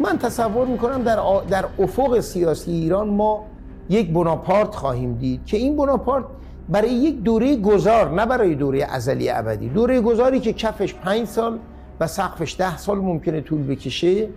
[0.00, 1.18] من تصور می‌کنم در,
[1.50, 3.44] در افق سیاسی ایران ما
[3.90, 6.24] یک بناپارت خواهیم دید که این بناپارت
[6.68, 9.68] برای یک دوره گذار نه برای دوره ازلی ابدی.
[9.68, 11.58] دوره گذاری که کفش پنج سال
[12.00, 14.28] و سقفش ده سال ممکنه طول بکشه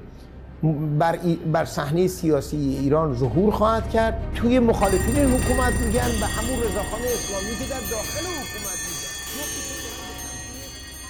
[0.99, 1.19] بر,
[1.51, 4.31] بر صحنه سیاسی ایران ظهور خواهد کرد.
[4.35, 8.79] توی مخالفین حکومت میگن به همون رضاخان اسلامی که در داخل حکومت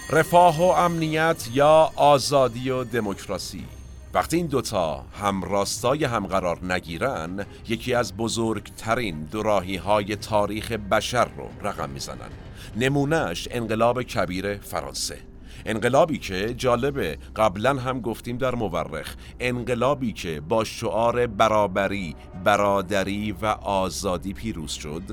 [0.10, 0.20] میگن.
[0.20, 3.77] رفاه و امنیت یا آزادی و دموکراسی؟
[4.14, 11.26] وقتی این دوتا هم راستای هم قرار نگیرن یکی از بزرگترین دوراهی های تاریخ بشر
[11.26, 12.30] رو رقم می‌زنن.
[12.76, 15.18] نمونهش انقلاب کبیر فرانسه.
[15.66, 23.46] انقلابی که جالبه قبلا هم گفتیم در مورخ انقلابی که با شعار برابری برادری و
[23.46, 25.04] آزادی پیروز شد.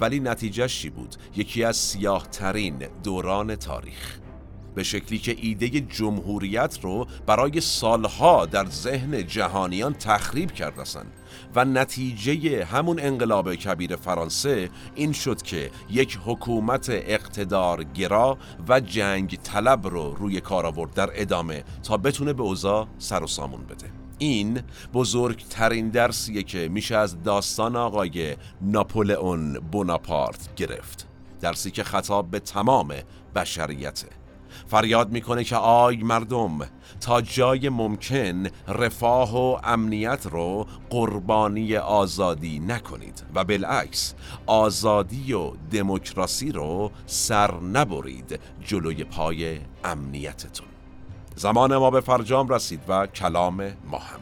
[0.00, 4.21] ولی نتیجهش چی بود؟ یکی از سیاه ترین دوران تاریخ.
[4.74, 11.06] به شکلی که ایده جمهوریت رو برای سالها در ذهن جهانیان تخریب کردن
[11.54, 19.86] و نتیجه همون انقلاب کبیر فرانسه این شد که یک حکومت اقتدارگرا و جنگ طلب
[19.86, 23.90] رو روی کار آورد در ادامه تا بتونه به اوضاع سر و سامون بده.
[24.18, 24.60] این
[24.94, 31.06] بزرگترین درسیه که میشه از داستان آقای ناپولئون بوناپارت گرفت.
[31.40, 32.94] درسی که خطاب به تمام
[33.34, 34.21] بشریته.
[34.72, 36.58] فریاد می‌کنه که آی مردم
[37.00, 44.14] تا جای ممکن رفاه و امنیت رو قربانی آزادی نکنید و بالعکس
[44.46, 50.66] آزادی و دموکراسی رو سر نبرید جلوی پای امنیتتون.
[51.36, 53.56] زمان ما به فرجام رسید و کلام
[53.90, 54.21] ما هم.